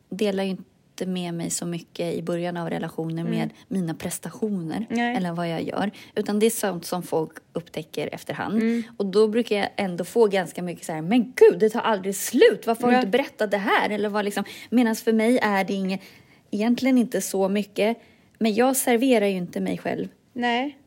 [0.10, 0.64] delar ju inte
[1.06, 4.86] med mig så mycket i början av relationen med mina prestationer Mm.
[4.90, 5.16] Nej.
[5.16, 5.92] eller vad jag gör.
[6.16, 8.54] Utan det är sånt som folk upptäcker efterhand.
[8.62, 8.84] Mm.
[8.98, 12.16] Och då brukar jag ändå få ganska mycket så här, men gud, det tar aldrig
[12.16, 12.68] slut.
[12.68, 13.90] Varför har du inte berättat det här?
[13.90, 16.02] Eller vad liksom, Medan för mig är det inget,
[16.52, 17.98] egentligen inte så mycket.
[18.40, 20.08] Men jag serverar ju inte mig själv.
[20.34, 20.78] Nej.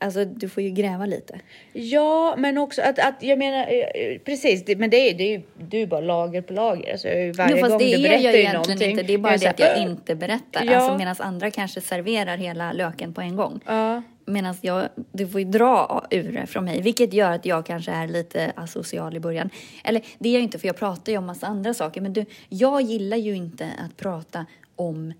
[0.00, 1.40] Alltså, du får ju gräva lite.
[1.72, 5.38] Ja, men också att, att jag menar eh, precis, det, men det är, det är
[5.38, 6.92] ju du är bara lager på lager.
[6.92, 8.90] Alltså, varje Jo, fast gång det du är berättar jag ju någonting.
[8.90, 9.02] inte.
[9.02, 10.64] Det är bara jag det att jag "Åh!" inte berättar.
[10.64, 10.76] Ja.
[10.76, 13.60] Alltså, Medan andra kanske serverar hela löken på en gång.
[13.66, 14.02] Ja.
[14.26, 17.92] Medan jag, du får ju dra ur det från mig, vilket gör att jag kanske
[17.92, 19.50] är lite asocial i början.
[19.84, 22.00] Eller det är jag inte, för jag pratar ju om massa andra saker.
[22.00, 25.12] Men du, jag gillar ju inte att prata om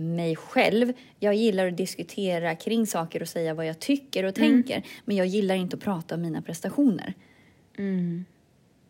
[0.00, 0.92] mig själv.
[1.18, 4.62] Jag gillar att diskutera kring saker och säga vad jag tycker och Mm.
[4.62, 4.82] tänker.
[5.04, 7.14] Men jag gillar inte att prata om mina prestationer.
[7.78, 8.24] Mm.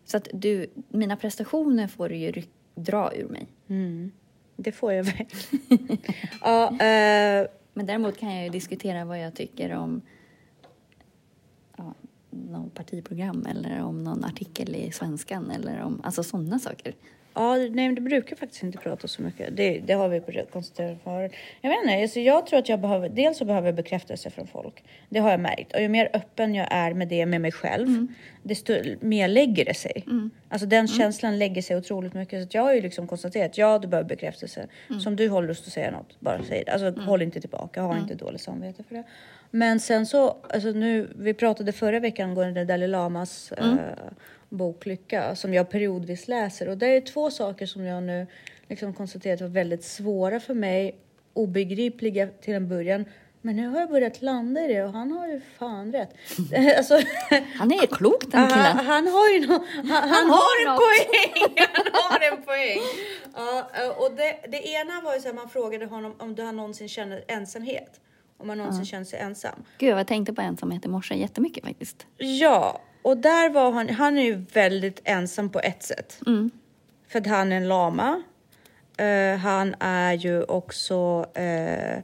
[0.04, 2.42] Så att du, mina prestationer får du ju
[2.74, 3.46] dra ur mig.
[3.68, 4.10] Mm.
[4.56, 5.26] Det får jag väl.
[6.40, 10.00] ja, eh, Men däremot kan jag ju diskutera vad jag tycker om
[11.76, 11.94] ja,
[12.30, 16.94] någon partiprogram eller om någon artikel i Svenskan eller om alltså sådana saker.
[17.34, 19.56] Ja, nej, men det brukar faktiskt inte prata så mycket.
[19.56, 21.32] Det, det har vi konstaterat förut.
[21.60, 24.46] Jag vet inte, alltså jag tror att jag behöver, dels så behöver jag bekräftelse från
[24.46, 24.84] folk.
[25.08, 25.74] Det har jag märkt.
[25.74, 28.06] Och ju mer öppen jag är med det med mig själv,
[28.42, 30.04] desto mer lägger det sig.
[30.48, 32.40] Alltså den känslan lägger sig otroligt mycket.
[32.40, 34.66] Så att jag har ju liksom konstaterat, ja du behöver bekräftelse.
[35.00, 36.72] Som du har lust att säga något, bara säg det.
[36.72, 39.04] Alltså håll inte tillbaka, ha inte dåligt samvete för det.
[39.50, 43.80] Men sen så, alltså nu, vi pratade förra veckan angående Dalai Lamas eh, bok
[44.86, 48.26] Lycka som jag periodvis läser och det är två saker som jag nu
[48.68, 50.98] liksom konstaterat var väldigt svåra för mig,
[51.32, 53.04] obegripliga till en början.
[53.42, 56.14] Men nu har jag börjat landa i det och han har ju fan rätt.
[56.78, 57.00] alltså,
[57.58, 58.86] Han är klok den han, killen.
[58.86, 60.80] han har ju no, han, han, har, en något.
[60.80, 61.66] poäng!
[61.92, 62.78] Han har en poäng!
[63.34, 66.52] Ja, och det, det ena var ju så här, man frågade honom om du har
[66.52, 68.00] någonsin känner ensamhet.
[68.38, 69.64] Om man någonsin känner sig ensam.
[69.78, 72.06] Gud, jag tänkte på ensamhet i morse jättemycket faktiskt.
[72.16, 76.20] Ja, och där var han, han är ju väldigt ensam på ett sätt.
[77.08, 78.22] För att han är en lama.
[78.96, 81.98] Eh, han är ju också, eh,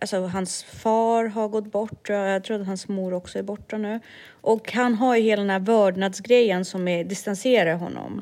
[0.00, 2.44] alltså hans far har gått bort, jag.
[2.44, 4.00] tror att hans mor också är borta nu.
[4.40, 8.20] Och han har ju hela den här vördnadsgrejen som är, distanserar honom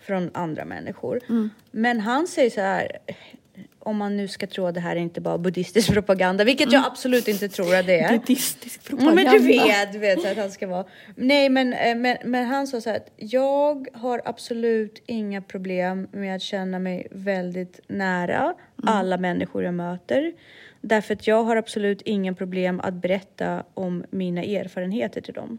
[0.00, 1.20] från andra människor.
[1.70, 2.92] Men han säger så här,
[3.86, 6.86] om man nu ska tro att det här är inte bara buddhistisk propaganda, vilket jag
[6.86, 8.18] absolut inte tror att det är.
[8.18, 9.14] Buddhistisk propaganda.
[9.14, 10.84] men du vet, du vet så att han ska vara.
[11.14, 16.08] Nej, men, eh, men, men han sa så här att jag har absolut inga problem
[16.12, 20.32] med att känna mig väldigt nära alla människor jag möter.
[20.80, 25.58] Därför att jag har absolut inga problem att berätta om mina erfarenheter till dem.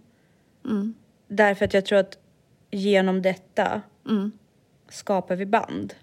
[1.28, 2.18] Därför att jag tror att
[2.72, 3.82] genom detta
[4.90, 5.94] skapar vi band.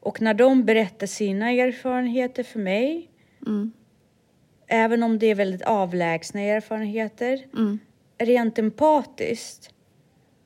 [0.00, 3.08] Och när de berättar sina erfarenheter för mig
[4.66, 7.38] även om det är väldigt avlägsna erfarenheter,
[8.18, 9.70] rent empatiskt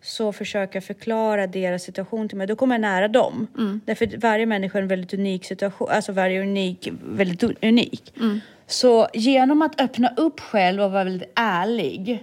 [0.02, 2.46] så försöker jag förklara deras situation till mig.
[2.46, 3.46] Då kommer jag nära dem.
[3.84, 8.14] Därför att varje människa är en väldigt unik situation, alltså varje unik, väldigt unik.
[8.66, 12.20] Så genom att öppna upp själv och vara väldigt ärlig eh,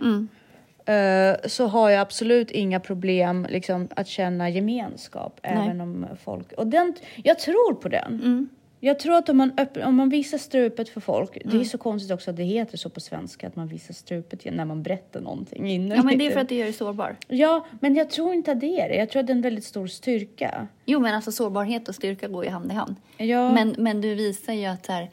[1.45, 5.39] så har jag absolut inga problem liksom, att känna gemenskap.
[5.43, 6.51] Även om folk...
[6.51, 8.49] Och den, jag tror på den.
[8.83, 11.77] Jag tror att om man, öpp- om man visar strupet för folk, det är så
[11.77, 15.21] konstigt också att det heter så på svenska, att man visar strupet när man berättar
[15.21, 15.97] någonting innan.
[15.97, 17.15] Ja, men det är för att det gör dig sårbar.
[17.27, 18.95] Ja, men jag tror inte att det är det.
[18.95, 20.67] Jag tror att det är en väldigt stor styrka.
[20.85, 22.95] Jo, men alltså sårbarhet och styrka går ju hand i hand.
[23.17, 23.53] Ja.
[23.53, 25.09] Men, men du visar ju att här,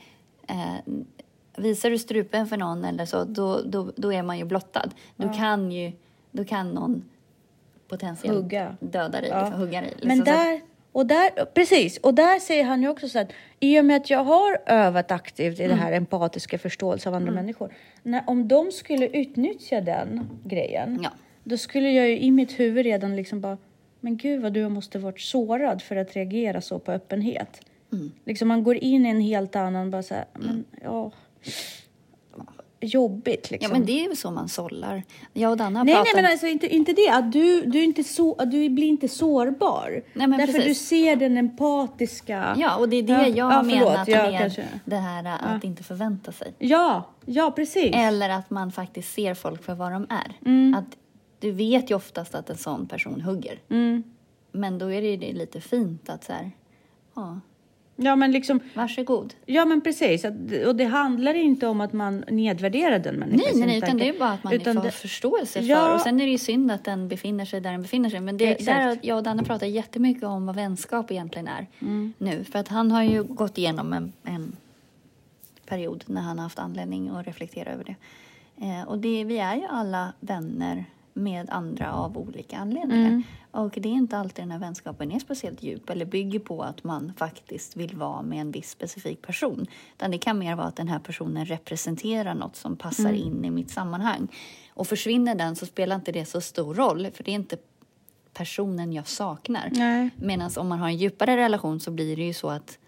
[0.48, 0.92] eh,
[1.58, 4.90] visar du strupen för någon eller så, då, då, då är man ju blottad.
[5.16, 5.92] Du kan ju,
[6.30, 7.04] då kan någon
[7.88, 8.76] potentiellt Hugga.
[8.80, 9.40] döda dig, Ja.
[9.40, 9.90] liksom, hugga dig.
[9.90, 10.60] Liksom, Men där,
[10.92, 14.10] och där, precis, och där säger han ju också så att i och med att
[14.10, 15.76] jag har övat aktivt i Mm.
[15.76, 17.74] det här empatiska förståelse av andra människor.
[18.02, 21.10] När, om de skulle utnyttja den grejen, Ja.
[21.44, 23.58] då skulle jag ju i mitt huvud redan liksom bara,
[24.00, 27.60] men gud vad du måste varit sårad för att reagera så på öppenhet.
[27.92, 28.12] Mm.
[28.24, 31.12] Liksom man går in i en helt annan, bara så här, men ja,
[32.80, 33.72] jobbigt liksom.
[33.72, 35.02] Ja, men det är ju så man sållar.
[35.32, 36.22] Jag och Danne har Nej, nej, pratat...
[36.22, 37.08] men alltså inte, inte det.
[37.08, 40.02] Att du, du, inte så, du blir inte sårbar.
[40.12, 40.68] Nej, men Därför precis.
[40.68, 42.56] du ser den empatiska...
[42.58, 44.64] Ja, och det är det Ja, jag ja, har förlåt, menat ja, med kanske.
[44.84, 46.54] det här att inte förvänta sig.
[46.58, 47.90] Ja, ja precis.
[47.94, 50.50] Eller att man faktiskt ser folk för vad de är.
[50.50, 50.74] Mm.
[50.74, 50.96] Att
[51.38, 53.60] du vet ju oftast att en sån person hugger.
[53.70, 54.02] Mm.
[54.52, 56.50] Men då är det ju lite fint att så här,
[57.14, 57.40] ja,
[58.00, 58.60] Ja, men liksom...
[58.74, 59.34] varsågod.
[59.46, 60.24] Ja, men precis.
[60.66, 63.40] Och det handlar inte om att man nedvärderar den människan.
[63.44, 65.76] Nej, nej, nej, utan det är bara att man Utan får det- förståelse Ja.
[65.76, 65.94] för.
[65.94, 68.20] Och sen är det ju synd att den befinner sig där den befinner sig.
[68.20, 68.66] Men det, Exakt.
[68.66, 72.12] där jag och Danne pratat jättemycket om vad vänskap egentligen är Mm.
[72.18, 72.44] nu.
[72.44, 74.56] För att han har ju gått igenom en, en
[75.66, 77.94] period när han har haft anledning att reflektera över det.
[78.66, 80.84] Eh, och det, vi är ju alla vänner
[81.18, 83.08] med andra av olika anledningar.
[83.08, 83.22] Mm.
[83.50, 86.84] Och det är inte alltid den här vänskapen är speciellt djup eller bygger på att
[86.84, 89.66] man faktiskt vill vara med en viss specifik person.
[89.96, 93.22] Utan det kan mer vara att den här personen representerar något som passar Mm.
[93.22, 94.28] in i mitt sammanhang.
[94.74, 97.56] Och försvinner den så spelar inte det så stor roll för det är inte
[98.32, 99.70] personen jag saknar.
[100.16, 102.78] Medan om man har en djupare relation så blir det ju så att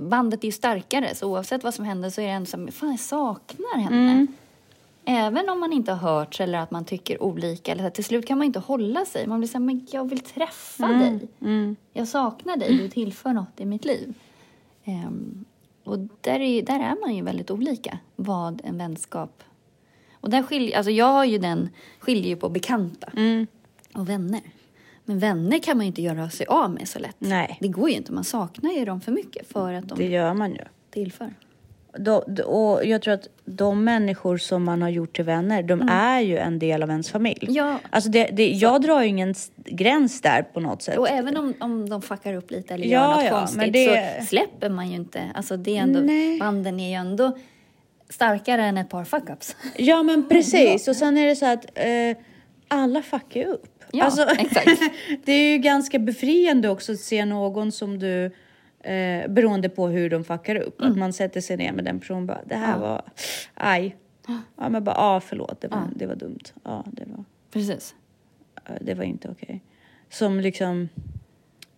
[0.00, 2.90] bandet är ju starkare, så oavsett vad som händer så är det så här, fan
[2.90, 4.26] jag saknar henne.
[5.04, 8.26] Även om man inte har hört eller att man tycker olika, eller så till slut
[8.26, 9.26] kan man inte hålla sig.
[9.26, 11.28] Man blir så här, men jag vill träffa dig.
[11.92, 14.14] Jag saknar dig, du tillför något i mitt liv.
[14.84, 15.44] Ehm,
[15.84, 19.42] och där är, där är man ju väldigt olika, vad en vänskap...
[20.12, 23.12] Och där skiljer, alltså jag har ju den, skiljer ju på bekanta
[23.94, 24.40] och vänner.
[25.04, 27.16] Men vänner kan man ju inte göra sig av med så lätt.
[27.18, 27.58] Nej.
[27.60, 30.34] Det går ju inte, man saknar ju dem för mycket för att de Det gör
[30.34, 30.58] man ju.
[30.90, 31.34] tillför.
[31.98, 36.20] Då, och jag tror att de människor som man har gjort till vänner, de är
[36.20, 37.46] ju en del av ens familj.
[37.50, 37.78] Ja.
[37.90, 40.98] Alltså det, det, jag drar ju ingen gräns där på något sätt.
[40.98, 44.16] Och även om, om de fuckar upp lite eller Ja, gör något ja, konstigt det-
[44.20, 45.30] så släpper man ju inte.
[45.34, 46.38] Alltså det är ändå, Nej.
[46.38, 47.36] banden är ju ändå
[48.08, 49.56] starkare än ett par fuck-ups.
[49.76, 50.88] Ja men precis.
[50.88, 52.16] Och sen är det så att eh,
[52.68, 53.66] alla fuckar ju upp.
[53.92, 54.80] Ja, exakt.
[55.24, 58.30] det är ju ganska befriande också att se någon som du,
[58.82, 60.92] eh, beroende på hur de fuckar upp, Mm.
[60.92, 63.02] att man sätter sig ner med den personen och bara, det här var,
[63.54, 63.96] aj.
[64.56, 66.38] Ja men bara, ah, förlåt, det var, det var dumt.
[66.64, 67.94] Ja, det var, Precis.
[68.80, 69.60] det var inte okej.
[70.10, 70.88] Som liksom,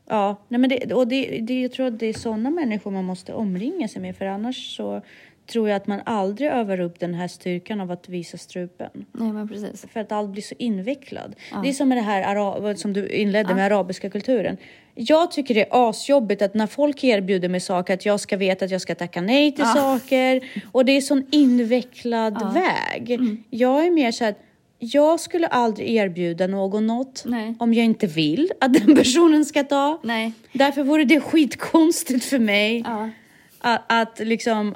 [0.06, 3.04] ja, nej men det, och det, det, jag tror att det är sådana människor man
[3.04, 5.00] måste omringa sig med, för annars så
[5.46, 8.90] tror jag att man aldrig övar upp den här styrkan av att visa strupen.
[9.12, 9.86] Nej men precis.
[9.92, 11.30] För att allt blir så invecklat.
[11.62, 14.56] Det är som med det här som du inledde med arabiska kulturen.
[14.94, 18.64] Jag tycker det är asjobbigt att när folk erbjuder mig saker att jag ska veta
[18.64, 20.40] att jag ska tacka nej till saker.
[20.72, 23.10] Och det är sån invecklad väg.
[23.10, 23.44] Mm.
[23.50, 24.38] Jag är mer så att
[24.78, 27.54] jag skulle aldrig erbjuda någon något Nej.
[27.58, 30.00] om jag inte vill att den personen ska ta.
[30.02, 30.32] Nej.
[30.52, 33.10] Därför vore det skitkonstigt för mig Ja.
[33.58, 34.74] att, att liksom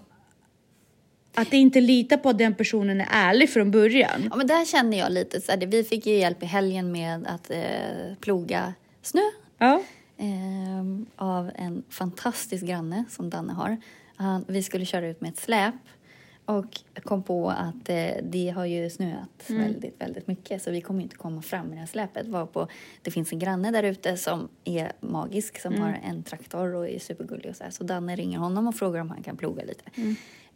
[1.41, 4.29] att inte lita på att den personen är ärlig från början.
[4.31, 7.27] Ja men där känner jag lite så här, vi fick ju hjälp i helgen med
[7.27, 9.21] att eh, ploga snö.
[9.59, 9.83] Ja.
[10.19, 13.77] ehm, av en fantastisk granne som Danne har.
[14.17, 15.75] Han, vi skulle köra ut med ett släp
[16.49, 21.03] och kom på att eh, det har ju snöat väldigt, väldigt mycket så vi kommer
[21.03, 22.27] inte komma fram med det här släpet.
[22.27, 22.69] Var på,
[23.03, 26.99] det finns en granne där ute som är magisk som har en traktor och är
[26.99, 27.71] supergullig och så här.
[27.71, 29.85] Så Danne ringer honom och frågar om han kan ploga lite.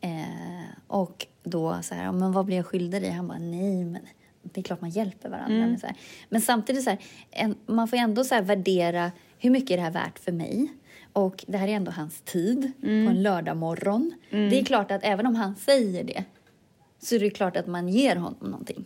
[0.00, 3.10] Eh, och då så här, "Ja, men vad blir jag skyldig dig?
[3.10, 4.02] Han bara, nej men
[4.42, 5.58] det är klart man hjälper varandra.
[5.66, 5.96] Men, så här.
[6.28, 6.98] men samtidigt så här,
[7.30, 10.72] en, man får ändå så värdera hur mycket är det här värt för mig?
[11.12, 14.12] Och det här är ändå hans tid på en lördag morgon.
[14.30, 16.24] Det är klart att även om han säger det
[16.98, 18.84] så är det klart att man ger honom någonting.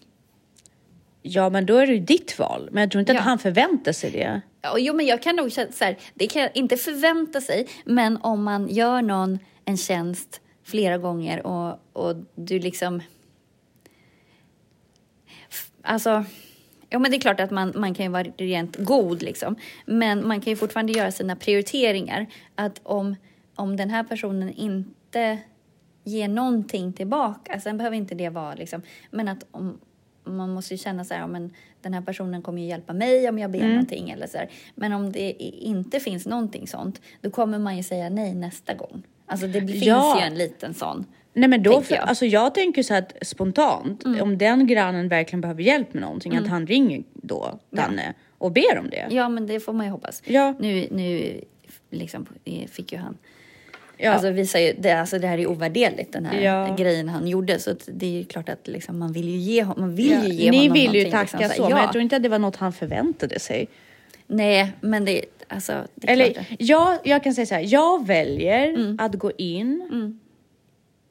[1.22, 2.68] Ja, men då är det ju ditt val.
[2.72, 3.18] Men jag tror inte Ja.
[3.18, 4.40] att han förväntar sig det.
[4.62, 7.68] Ja, jo, men jag kan nog känna så här, det kan jag inte förvänta sig,
[7.84, 13.02] men om man gör någon en tjänst flera gånger och, och du liksom...
[15.82, 16.24] Alltså,
[16.88, 20.28] ja men det är klart att man, man kan ju vara rent god liksom, men
[20.28, 22.26] man kan ju fortfarande göra sina prioriteringar.
[22.54, 23.16] Att om,
[23.54, 25.38] om den här personen inte
[26.04, 29.78] ger någonting tillbaka, sen behöver inte det vara liksom, men att om,
[30.24, 33.28] man måste ju känna så här, ja, men den här personen kommer ju hjälpa mig
[33.28, 34.50] om jag ber någonting eller så här.
[34.74, 39.02] Men om det inte finns någonting sånt, då kommer man ju säga nej nästa gång.
[39.26, 40.20] Alltså det finns Ja.
[40.20, 41.06] ju en liten sån.
[41.36, 42.08] Nej men då, för, jag.
[42.08, 46.46] alltså jag tänker så att spontant, om den grannen verkligen behöver hjälp med någonting, att
[46.48, 49.06] han ringer då, Danne, och ber om det.
[49.10, 50.22] Ja, men det får man ju hoppas.
[50.26, 50.54] Ja.
[50.58, 51.40] Nu, nu
[51.90, 52.26] liksom,
[52.70, 53.16] fick ju han...
[53.98, 54.10] Ja.
[54.10, 56.74] Alltså, visar ju, det, alltså det här är ovärderligt, den här Ja.
[56.78, 57.58] grejen han gjorde.
[57.58, 60.32] Så det är ju klart att liksom, man vill ju ge, man vill Ja, ju
[60.34, 61.84] ge Ni honom vill ju någonting, tacka liksom, så, här, men ja.
[61.84, 63.66] jag tror inte att det var något han förväntade sig.
[64.26, 66.46] Nej, men det, alltså, det är Eller klart.
[66.58, 68.96] jag, jag kan säga så här, jag väljer Mm.
[69.00, 70.20] att gå in,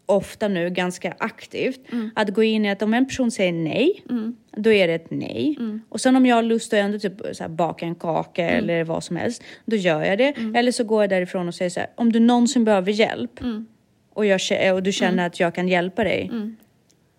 [0.06, 2.10] ofta nu ganska aktivt, Mm.
[2.16, 4.04] att gå in i att om en person säger nej,
[4.52, 5.56] då är det ett nej.
[5.60, 5.82] Mm.
[5.90, 8.64] Och sen om jag har lust att ändå typ så här, baka en kaka Mm.
[8.64, 10.34] eller vad som helst, då gör jag det.
[10.56, 13.66] Eller så går jag därifrån och säger så här, om du någonsin behöver hjälp Mm.
[14.14, 14.40] och, jag,
[14.74, 16.32] och du känner att jag kan hjälpa dig,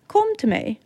[0.07, 0.79] kom till mig.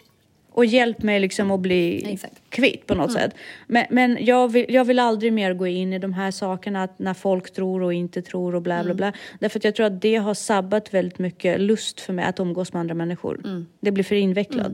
[0.54, 2.41] Och hjälp mig liksom att bli Exakt.
[2.52, 3.34] Kvitt på något sätt.
[3.68, 7.00] Men, men jag, vill, jag vill aldrig mer gå in i de här sakerna att
[7.00, 9.14] när folk tror och inte tror och bla bla bla.
[9.40, 12.74] Därför att jag tror att det har sabbat väldigt mycket lust för mig att umgås
[12.74, 13.66] med andra människor.
[13.80, 14.74] Det blir för invecklat.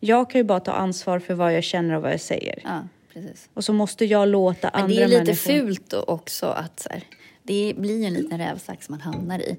[0.00, 2.58] Jag kan ju bara ta ansvar för vad jag känner och vad jag säger.
[2.64, 3.48] Ja, precis.
[3.54, 5.66] Och så måste jag låta Men andra det är lite människor...
[5.66, 7.02] fult också att så här,
[7.42, 9.56] det blir ju en liten rävsax man hamnar i.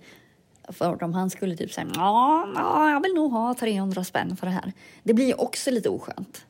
[0.69, 4.53] För om han skulle typ säga ja, jag vill nog ha 300 spänn för det
[4.53, 4.73] här.
[5.03, 6.45] Det blir ju också lite oskönt.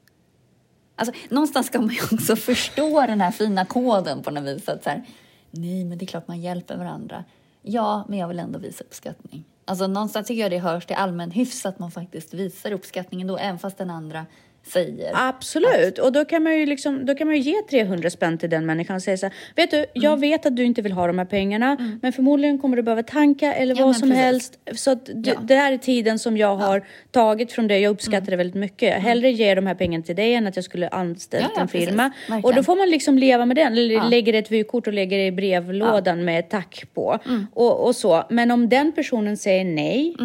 [0.96, 4.70] Alltså, någonstans ska man ju också förstå den här fina koden på något vis.
[4.70, 5.04] Att så här,
[5.52, 7.24] nej, men det är klart man hjälper varandra.
[7.62, 9.46] Ja, men jag vill ändå visa uppskattning.
[9.66, 13.38] Alltså någonstans tycker jag det hörs till allmän hyfs att man faktiskt visar uppskattningen då,
[13.38, 14.26] även fast den andra
[14.68, 15.12] säger.
[15.14, 18.50] Absolut, och då kan man ju liksom, då kan man ju ge 300 spänn till
[18.50, 20.22] den människan och säga så här, vet du, jag Mm.
[20.22, 23.54] vet att du inte vill ha de här pengarna, men förmodligen kommer du behöva tanka
[23.54, 24.24] eller Ja, vad som precis.
[24.24, 24.60] helst.
[24.76, 25.42] Så att d- Ja.
[25.44, 28.30] det här är tiden som jag har tagit från dig, jag uppskattar Mm.
[28.30, 28.94] det väldigt mycket.
[29.02, 31.68] Hellre ge de här pengarna till dig än att jag skulle anställt Ja, ja, en
[31.68, 32.12] firma.
[32.30, 32.44] Verkligen.
[32.44, 34.08] Och då får man liksom leva med den, eller Ja.
[34.08, 37.20] lägger ett vykort och lägger det i brevlådan med tack på.
[37.54, 38.24] Och, och så.
[38.30, 40.16] Men om den personen säger nej,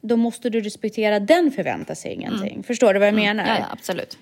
[0.00, 2.62] då måste du respektera den förväntar sig ingenting.
[2.62, 3.46] Förstår du vad jag menar?
[3.46, 4.18] Ja, ja, absolut.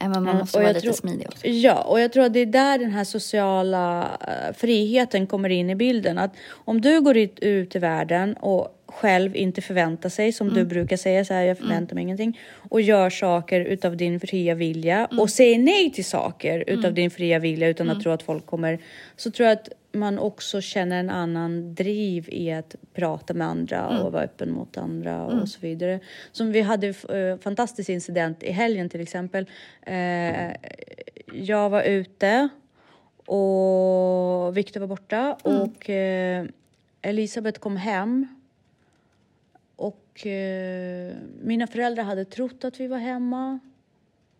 [0.00, 1.46] Ja, men man måste och vara jag lite tror- smidig också.
[1.46, 5.70] Ja, och jag tror att det är där den här sociala eh, friheten kommer in
[5.70, 6.18] i bilden.
[6.18, 10.58] Att om du går ut, ut i världen och själv inte förväntar sig, som Mm.
[10.58, 12.38] du brukar säga så här, jag förväntar mig ingenting,
[12.70, 15.18] och gör saker utav din fria vilja Mm.
[15.18, 18.78] och säger nej till saker utav din fria vilja utan att tro att folk kommer,
[19.16, 23.88] så tror jag att man också känner en annan driv i att prata med andra
[23.88, 24.02] Mm.
[24.02, 26.00] och vara öppen mot andra och så vidare.
[26.32, 29.46] Som vi hade uh, fantastisk incident i helgen till exempel.
[29.82, 30.52] Eh,
[31.32, 32.48] jag var ute
[33.26, 36.44] och Viktor var borta och eh,
[37.02, 38.26] Elisabeth kom hem.
[39.76, 43.58] Och eh, mina föräldrar hade trott att vi var hemma.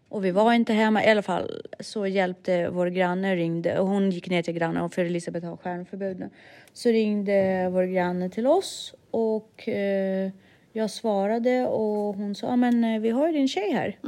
[0.08, 1.04] Och vi var inte hemma.
[1.04, 3.78] I alla fall så hjälpte vår granne, ringde.
[3.78, 6.30] Och hon gick ner till grannen, för Elisabeth har skärmförbud nu.
[6.72, 10.30] Så ringde vår granne till oss och eh,
[10.72, 13.98] jag svarade och hon sa, "Ja, men eh, vi har ju din tjej här.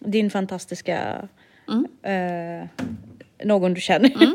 [0.00, 1.28] Din fantastiska
[2.02, 2.66] eh,
[3.44, 4.12] någon du känner.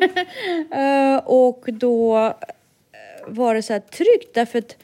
[0.72, 2.34] Eh, och då eh,
[3.28, 4.78] var det så här tryggt därför att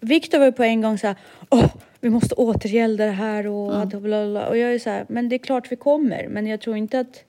[0.00, 1.16] Viktor var ju på en gång så här,
[1.50, 1.66] åh,
[2.02, 3.88] vi måste återgälda det här och mm.
[3.88, 4.46] bla, bla.
[4.46, 7.00] Och jag är så här, men det är klart vi kommer, men jag tror inte
[7.00, 7.24] att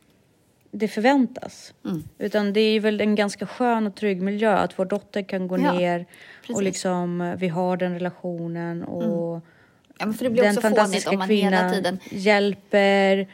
[0.72, 1.74] det förväntas.
[2.18, 5.58] Utan det är väl en ganska skön och trygg miljö att vår dotter kan gå
[5.60, 6.06] Ja, ner
[6.42, 6.56] precis.
[6.56, 9.42] och liksom eh, vi har den relationen och
[10.00, 13.28] Ja, det blir den fantastiska kvinnan hjälper.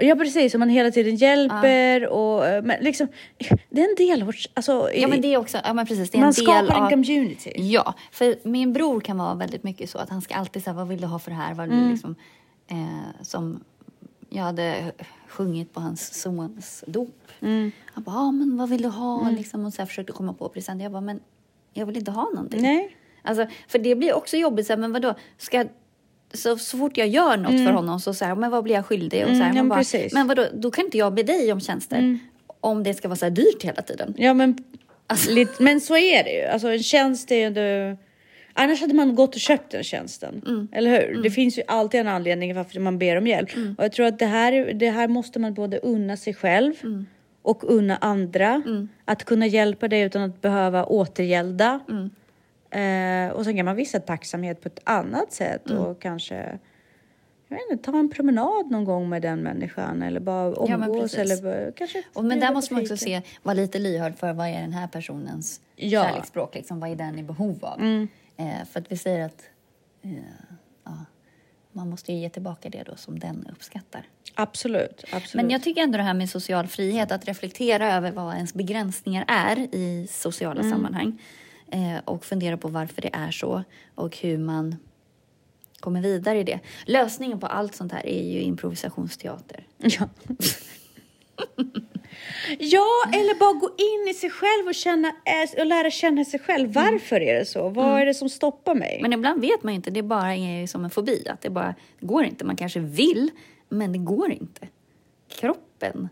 [0.00, 3.08] Ja precis, om man hela tiden hjälper och eh, men liksom,
[3.70, 5.58] det är en del av alltså, Ja, men det är också...
[5.64, 6.10] Ja, men precis.
[6.10, 6.90] Det är man en del skapar en av...
[6.90, 7.52] community.
[7.56, 10.88] Ja, för min bror kan vara väldigt mycket så att han ska alltid säga vad
[10.88, 11.54] vill du ha för det här?
[11.54, 11.84] Vad Mm.
[11.84, 12.14] du liksom,
[12.68, 13.64] eh, som
[14.28, 14.92] jag hade
[15.28, 17.16] sjungit på hans sons dop.
[17.40, 17.72] Mm.
[17.84, 19.30] Han bara, ah, men vad vill du ha?
[19.30, 20.82] Liksom, och så här försökte komma på present.
[20.82, 21.20] Jag bara, men
[21.72, 22.62] jag vill inte ha någonting.
[22.62, 22.96] Nej.
[23.22, 25.14] Alltså, för det blir också jobbigt, så här, men vadå?
[25.38, 25.64] Ska,
[26.34, 29.22] så, så fort jag gör något för honom så säger men vad blir jag skyldig?
[29.22, 31.22] Och så här, Mm, ja, man men bara, men vadå, då kan inte jag be
[31.22, 32.18] dig om tjänster.
[32.60, 34.14] Om det ska vara så här dyrt hela tiden.
[34.18, 34.58] Ja men,
[35.28, 36.44] lite, men så är det ju.
[36.44, 37.96] Alltså en tjänst är ju ändå...
[38.52, 40.68] Annars hade man gått och köpt den tjänsten.
[40.72, 41.22] Eller hur?
[41.22, 43.50] Det finns ju alltid en anledning varför man ber om hjälp.
[43.78, 46.72] Och jag tror att det här, det här måste man både unna sig själv
[47.42, 48.62] och unna andra.
[49.04, 51.80] Att kunna hjälpa dig utan att behöva återgälda.
[52.70, 56.58] Eh, och sen kan man visa tacksamhet på ett annat sätt och kanske
[57.48, 60.82] jag vet inte, ta en promenad någon gång med den människan eller bara Ja, men
[60.90, 61.18] umgås precis.
[61.18, 64.48] eller bara, kanske Och, men där måste man också se, vara lite lyhörd för vad
[64.48, 66.04] är den här personens Ja.
[66.04, 67.80] kärleksspråk, liksom, vad är den i behov av?
[68.36, 69.42] Eh, för att vi säger att
[70.02, 70.10] eh,
[70.84, 70.92] ja,
[71.72, 74.02] man måste ju ge tillbaka det då som den uppskattar.
[74.34, 75.34] Absolut, absolut.
[75.34, 79.24] Men jag tycker ändå det här med social frihet, att reflektera över vad ens begränsningar
[79.28, 81.14] är i sociala sammanhang eh,
[82.04, 84.76] och fundera på varför det är så och hur man
[85.80, 86.60] kommer vidare i det.
[86.86, 89.66] Lösningen på allt sånt här är ju improvisationsteater.
[89.78, 90.08] Ja.
[92.58, 96.40] ja, eller bara gå in i sig själv och, känna, eh, och lära känna sig
[96.40, 96.72] själv.
[96.72, 97.68] Varför är det så?
[97.68, 98.98] Vad är det som stoppar mig?
[99.02, 101.74] Men ibland vet man ju inte, det bara är som en fobi, att det bara
[102.00, 102.44] det går inte.
[102.44, 103.30] Man kanske vill,
[103.68, 104.68] men det går inte.
[105.28, 106.08] Kroppen.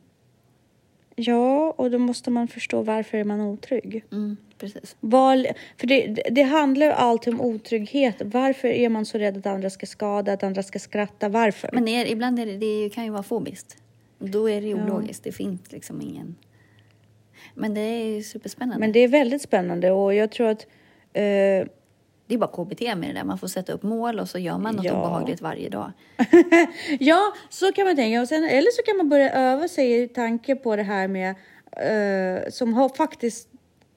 [1.20, 4.04] Ja, och då måste man förstå varför är man otrygg.
[4.12, 4.96] Mm, precis.
[5.00, 8.14] Val, för det, det- handlar ju alltid om otrygghet.
[8.24, 11.28] Varför är man så rädd att andra ska skada, att andra ska skratta?
[11.28, 11.70] Varför?
[11.72, 13.76] Men är, ibland är det, det kan ju vara fobiskt.
[14.18, 16.34] Då är det ju ologiskt, det finns liksom ingen...
[17.54, 18.80] Men det är ju superspännande.
[18.80, 20.66] Men det är väldigt spännande och jag tror att
[21.12, 21.66] eh,
[22.28, 24.58] Det är bara KBT med det där, man får sätta upp mål och så gör
[24.58, 24.92] man något Ja.
[24.92, 25.92] obehagligt varje dag.
[27.00, 28.20] Ja, så kan man tänka.
[28.20, 31.34] Och sen, eller så kan man börja öva sig i tanke på det här med
[31.72, 33.48] eh, som har faktiskt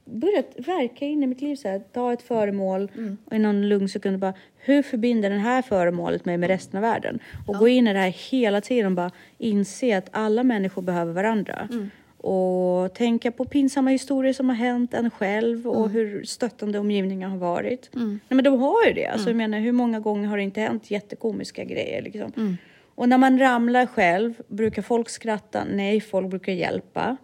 [0.05, 1.55] börjat verka in i mitt liv.
[1.55, 2.91] Så här, ta ett föremål
[3.25, 6.81] och i någon lugn sekund bara hur förbinder det här föremålet mig med resten av
[6.81, 7.19] världen?
[7.47, 11.13] Och gå in i det här hela tiden och bara inse att alla människor behöver
[11.13, 11.67] varandra.
[12.23, 17.37] Och tänka på pinsamma historier som har hänt en själv och hur stöttande omgivningen har
[17.37, 17.89] varit.
[17.93, 19.05] Nej, men de har ju det.
[19.05, 22.01] Alltså, jag menar, hur många gånger har det inte hänt jättekomiska grejer?
[22.01, 22.57] Liksom?
[22.95, 25.63] Och när man ramlar själv, brukar folk skratta?
[25.73, 27.17] Nej, folk brukar hjälpa.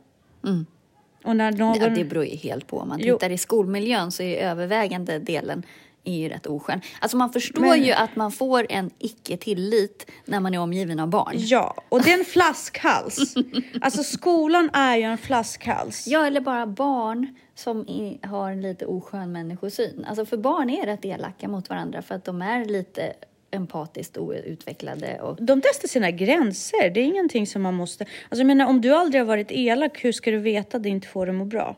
[1.24, 1.78] Och när någon...
[1.82, 2.78] Ja, det beror ju helt på.
[2.78, 3.16] Om man Jo.
[3.16, 5.64] tittar i skolmiljön så är övervägande delen
[6.08, 6.82] är ju rätt oskön.
[7.00, 11.08] Alltså man förstår Men- ju att man får en icke-tillit när man är omgiven av
[11.10, 11.34] barn.
[11.36, 13.36] Ja, och det är en flaskhals.
[13.82, 16.08] alltså skolan är ju en flaskhals.
[16.08, 17.86] Ja, eller bara barn som
[18.24, 20.06] har en lite oskön människosyn.
[20.10, 23.14] Alltså för barn är rätt elaka mot varandra för att de är lite
[23.52, 26.90] empatiskt outvecklade och De testar sina gränser.
[26.90, 28.04] Det är ingenting som man måste...
[28.04, 30.90] Alltså jag menar, om du aldrig har varit elak, hur ska du veta att det
[30.90, 31.76] inte får dig att må bra?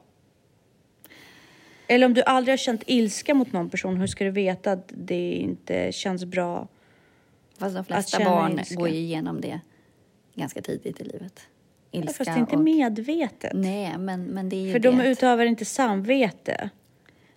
[1.92, 4.92] Eller om du aldrig har känt ilska mot någon person, hur ska du veta att
[4.96, 6.68] det inte känns bra?
[7.58, 8.76] Fast de flesta barn ilska.
[8.76, 9.60] går ju igenom det
[10.36, 11.40] ganska tidigt i livet.
[11.92, 12.62] Ilska Fast inte och...
[12.62, 13.52] medvetet.
[13.56, 14.92] Nej, men, men det är ju För det.
[14.92, 16.70] de utövar inte samvete.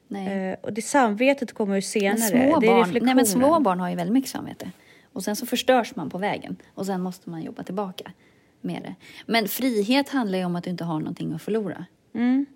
[0.08, 0.50] Nej.
[0.50, 2.18] Eh, och det samvetet kommer ju senare.
[2.18, 4.70] Men små, det är barn, nej, men små barn har ju väldigt mycket samvete.
[5.12, 6.56] Och sen så förstörs man på vägen.
[6.74, 8.12] Och sen måste man jobba tillbaka
[8.60, 8.94] med det.
[9.26, 11.86] Men frihet handlar ju om att du inte har någonting att förlora.
[12.14, 12.46] Mm.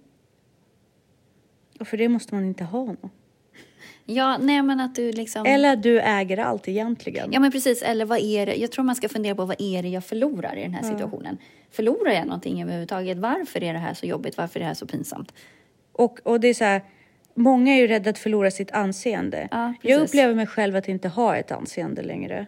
[1.80, 3.12] Och för det måste man inte ha något.
[4.04, 5.46] Ja, nej men att du liksom...
[5.46, 7.32] Eller att du äger allt egentligen.
[7.32, 8.54] Ja men precis, eller vad är det?
[8.54, 11.38] Jag tror man ska fundera på vad är det jag förlorar i den här situationen?
[11.70, 13.18] Förlorar jag någonting överhuvudtaget?
[13.18, 14.36] Varför är det här så jobbigt?
[14.36, 15.32] Varför är det här så pinsamt?
[15.92, 16.82] Och, och det är så här,
[17.34, 19.48] många är ju rädda att förlora sitt anseende.
[19.50, 22.46] Ja, jag upplever mig själv att inte ha ett anseende längre.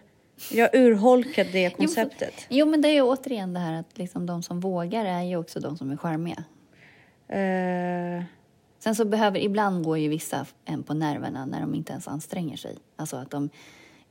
[0.51, 2.45] Jag urholkat det konceptet.
[2.49, 5.37] Jo men det är ju återigen det här att liksom de som vågar är ju
[5.37, 6.43] också de som är charmiga.
[7.27, 8.23] Eh,
[8.79, 12.57] Sen så behöver, ibland går ju vissa en på nerverna när de inte ens anstränger
[12.57, 12.77] sig.
[12.95, 13.49] Alltså att de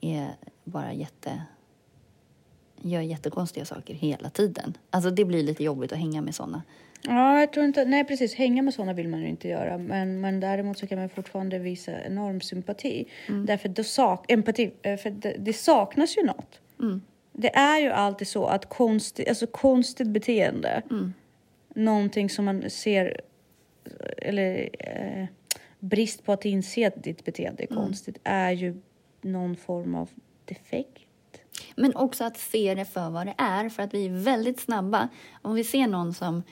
[0.00, 0.28] är
[0.64, 1.42] bara jätte...
[2.82, 4.76] Gör jättekonstiga saker hela tiden.
[4.90, 6.62] Alltså det blir lite jobbigt att hänga med såna.
[7.02, 7.84] ja, jag tror inte...
[7.84, 8.34] Nej, precis.
[8.34, 9.78] Hänga med sådana vill man ju inte göra.
[9.78, 13.08] Men, men däremot så kan man fortfarande visa enorm sympati.
[13.46, 16.60] Därför det, sak, empati, eh, för det, det saknas ju något.
[17.32, 20.82] Det är ju alltid så att konsti, alltså konstigt beteende,
[21.74, 23.20] någonting som man ser,
[24.16, 25.26] eller eh,
[25.78, 28.80] brist på att inse att ditt beteende är konstigt, är ju
[29.20, 30.10] någon form av
[30.44, 31.02] defekt.
[31.76, 35.08] Men också att se det för vad det är, för att vi är väldigt snabba.
[35.42, 36.42] Om vi ser någon som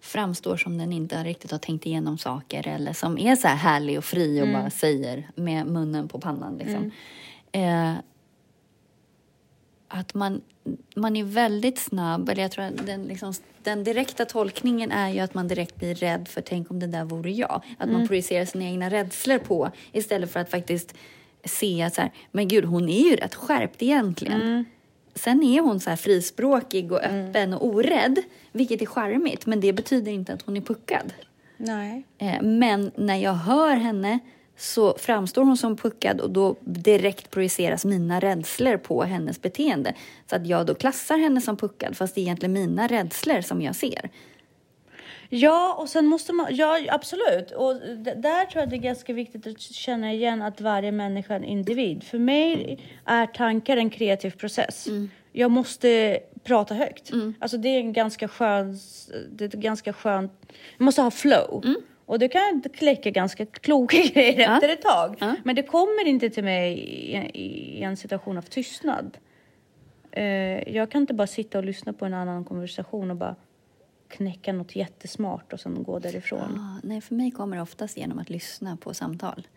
[0.00, 3.98] framstår som den inte riktigt har tänkt igenom saker eller som är så här härlig
[3.98, 6.90] och fri och bara säger med munnen på pannan liksom.
[7.52, 7.94] Eh,
[9.88, 10.40] att man,
[10.96, 13.32] man är väldigt snabb, eller jag tror att den, liksom,
[13.62, 17.04] den direkta tolkningen är ju att man direkt blir rädd för tänk om det där
[17.04, 17.62] vore jag.
[17.78, 20.94] Att man projicerar sina egna rädslor på istället för att faktiskt
[21.44, 24.64] se att så här, men gud hon är ju rätt skärpt egentligen.
[25.14, 28.22] Sen är hon så här frispråkig och öppen och orädd,
[28.52, 31.12] vilket är charmigt, men det betyder inte att hon är puckad.
[31.56, 32.04] Nej.
[32.18, 34.18] Eh, Men när jag hör henne
[34.56, 39.94] så framstår hon som puckad och då direkt projiceras mina rädslor på hennes beteende.
[40.30, 43.62] Så att jag då klassar henne som puckad fast det är egentligen mina rädslor som
[43.62, 44.10] jag ser.
[45.28, 47.50] Ja, och sen måste man, ja absolut.
[47.50, 47.74] Och
[48.16, 51.44] där tror jag det är ganska viktigt att känna igen att varje människa är en
[51.44, 52.04] individ.
[52.04, 54.88] För mig är tankar en kreativ process.
[55.32, 57.10] Jag måste prata högt.
[57.38, 58.78] Alltså det är en ganska skön,
[59.30, 60.32] det är ganska skönt,
[60.78, 61.64] jag måste ha flow.
[62.06, 64.54] Och du kan kläcka ganska kloka grejer Ja.
[64.54, 65.16] efter ett tag.
[65.20, 65.36] Ja.
[65.44, 69.18] Men det kommer inte till mig i, i en situation av tystnad.
[70.10, 70.24] Eh,
[70.74, 73.36] jag kan inte bara sitta och lyssna på en annan konversation och bara
[74.08, 76.58] knäcka något jättesmart och sen gå därifrån.
[76.58, 79.48] Ah, nej, för mig kommer det oftast genom att lyssna på samtal.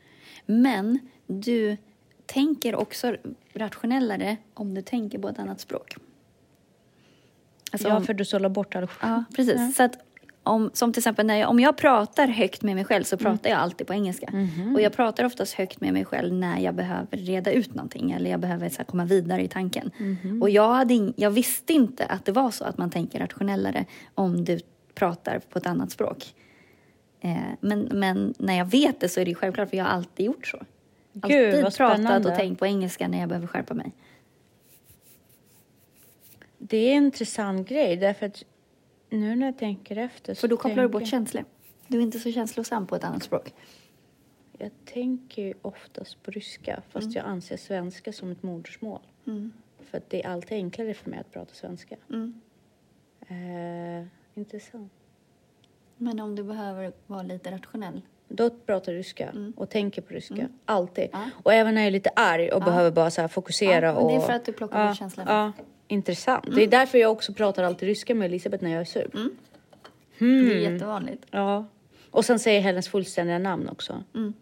[0.45, 1.77] Men du
[2.25, 3.15] tänker också
[3.53, 5.95] rationellare om du tänker på ett annat språk.
[7.71, 8.87] Alltså ja, för du sållar bort all...
[9.01, 9.55] Ja, precis.
[9.57, 9.71] Ja.
[9.75, 9.97] Så att
[10.47, 13.49] om, som till exempel när jag, om jag pratar högt med mig själv så pratar
[13.49, 14.31] jag alltid på engelska.
[14.75, 18.31] Och jag pratar oftast högt med mig själv när jag behöver reda ut någonting eller
[18.31, 19.91] jag behöver så här, komma vidare i tanken.
[20.41, 23.85] Och jag, hade jag visste inte att det var så att man tänker rationellare
[24.15, 24.59] om du
[24.95, 26.33] pratar på ett annat språk.
[27.21, 30.25] Eh, men, men när jag vet det så är det självklart för jag har alltid
[30.25, 30.57] gjort så.
[31.13, 33.91] Gud, alltid pratat och tänkt på engelska när jag behöver skärpa mig.
[36.57, 38.43] Det är en intressant grej därför att
[39.09, 41.45] nu när jag tänker efter så För då kopplar du bort känslor.
[41.87, 43.53] Du är inte så känslosam på ett annat språk.
[44.57, 49.01] Jag tänker ju oftast på ryska fast jag anser svenska som ett modersmål.
[49.79, 51.95] För att det är alltid enklare för mig att prata svenska.
[52.09, 52.41] Mm.
[53.27, 54.91] Eh, intressant.
[55.97, 58.01] Men om du behöver vara lite rationell.
[58.27, 60.49] Då pratar jag ryska och tänker på ryska.
[60.65, 61.09] Alltid.
[61.11, 61.29] Ja.
[61.43, 63.85] Och även när jag är lite arg och behöver bara så fokusera.
[63.85, 65.53] Ja, men och, det är för att du plockar bort ja, känslan.
[65.87, 66.55] Intressant.
[66.55, 69.09] Det är därför jag också pratar alltid ryska med Elisabeth när jag är sur.
[70.19, 71.23] Det är jättevanligt.
[71.31, 71.65] Ja.
[72.11, 74.03] Och sen säger hennes fullständiga namn också.
[74.15, 74.33] Mm.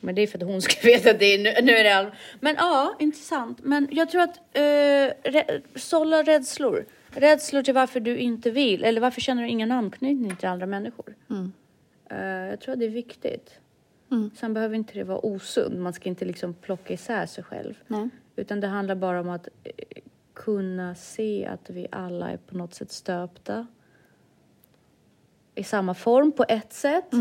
[0.00, 1.96] Men det är för att hon ska veta att det är nu, nu är det
[1.96, 2.06] all...
[2.40, 3.58] Men ja, intressant.
[3.62, 6.86] Men jag tror att uh, rä, sålla rädslor.
[7.10, 8.84] Rädslor till varför du inte vill.
[8.84, 11.14] Eller varför känner du ingen anknytning till andra människor.
[11.30, 11.52] Mm.
[12.10, 13.58] Eh, jag tror att det är viktigt.
[14.36, 15.80] Sen behöver inte det vara osund.
[15.80, 17.74] Man ska inte liksom plocka isär sig själv.
[17.86, 18.08] Nej.
[18.36, 19.72] Utan det handlar bara om att eh,
[20.34, 23.66] kunna se att vi alla är på något sätt stöpta
[25.54, 27.12] i samma form på ett sätt.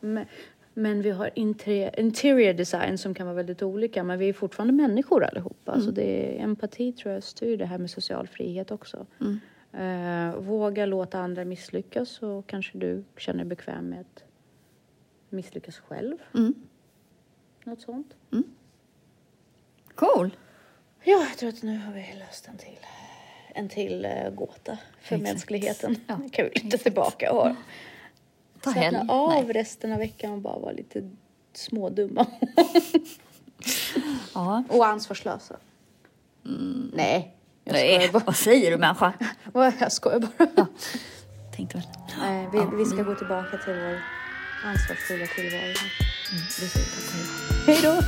[0.00, 0.26] Men,
[0.74, 4.04] men vi har interior, interior design som kan vara väldigt olika.
[4.04, 5.80] Men vi är fortfarande människor allihopa.
[5.80, 9.06] Så det är, empati tror jag styr det här med social frihet också.
[9.72, 14.24] Eh, våga låta andra misslyckas så kanske du känner dig bekväm med att
[15.28, 16.16] misslyckas själv.
[16.34, 16.54] Mm.
[17.64, 18.14] Något sånt.
[19.94, 20.30] Cool.
[21.04, 22.78] Ja, jag tror att nu har vi löst en till,
[23.54, 25.22] en till uh, gåta för Exakt.
[25.22, 26.00] mänskligheten.
[26.06, 27.54] Ja, Nu kan vi luta tillbaka och
[28.60, 29.52] Ta slappna av Nej.
[29.52, 31.10] resten av veckan och bara vara lite
[31.54, 32.26] smådumma
[34.34, 34.64] Ja.
[34.68, 35.56] och ansvarslösa.
[36.92, 37.34] Nej,
[37.64, 38.22] jag Nej, skojar bara.
[38.26, 39.12] vad säger du människa?
[39.80, 40.66] Jag skojar bara.
[41.56, 41.86] Tänkte väl.
[42.20, 44.00] Nej, vi, Ja, vi ska gå tillbaka till vår
[44.64, 45.74] ansvarsfulla tillvaro.
[47.66, 47.66] Hej.
[47.66, 48.00] Hej då!